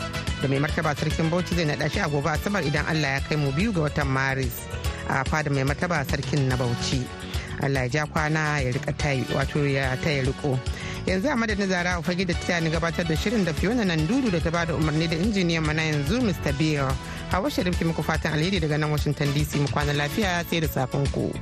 da 0.41 0.47
mai 0.49 0.59
martaba 0.63 0.95
sarkin 0.95 1.29
Bauchi 1.31 1.57
zai 1.59 1.65
naɗa 1.67 1.91
shi 1.91 1.99
a 1.99 2.09
gobe 2.09 2.31
Asabar 2.31 2.63
idan 2.63 2.87
Allah 2.87 3.19
ya 3.19 3.21
kai 3.29 3.35
mu 3.37 3.51
biyu 3.51 3.73
ga 3.75 3.81
watan 3.91 4.07
Maris. 4.07 4.78
A 5.09 5.25
fada 5.25 5.51
mai 5.51 5.65
mataba 5.65 6.05
sarkin 6.05 6.49
na 6.49 6.57
bauchi. 6.57 7.05
Allah 7.63 7.83
ya 7.83 7.89
ja 7.89 8.07
kwana 8.07 8.61
ya 8.63 8.71
riƙa 8.73 8.93
tayi 8.97 9.25
wato 9.35 9.67
ya 9.67 9.97
taya 9.97 10.23
riko. 10.23 10.59
Yanzu 11.07 11.27
a 11.33 11.37
madadin 11.37 11.69
zara 11.69 11.99
a 11.99 12.03
fage 12.03 12.27
da 12.27 12.35
ta 12.35 12.61
ni 12.61 12.71
gabatar 12.71 13.07
da 13.09 13.15
shirin 13.17 13.45
da 13.45 13.53
fiona 13.53 13.85
nan 13.85 14.07
dudu 14.07 14.31
da 14.31 14.39
ta 14.39 14.51
ba 14.51 14.65
da 14.67 14.75
umarni 14.75 15.09
da 15.09 15.17
injiniyan 15.17 15.65
mana 15.65 15.83
yanzu 15.83 16.21
mr. 16.23 16.53
Bill 16.59 16.87
hawa 17.31 17.51
sharif 17.51 17.81
muku 17.83 18.03
fatan 18.05 18.33
alheri 18.33 18.61
daga 18.61 18.79
nan 18.79 18.91
washington 18.91 19.29
dc 19.35 19.57
mu 19.59 19.67
kwana 19.69 19.93
lafiya 19.93 20.45
sai 20.49 20.61
da 20.61 20.69
safen 20.69 21.07
ku. 21.13 21.33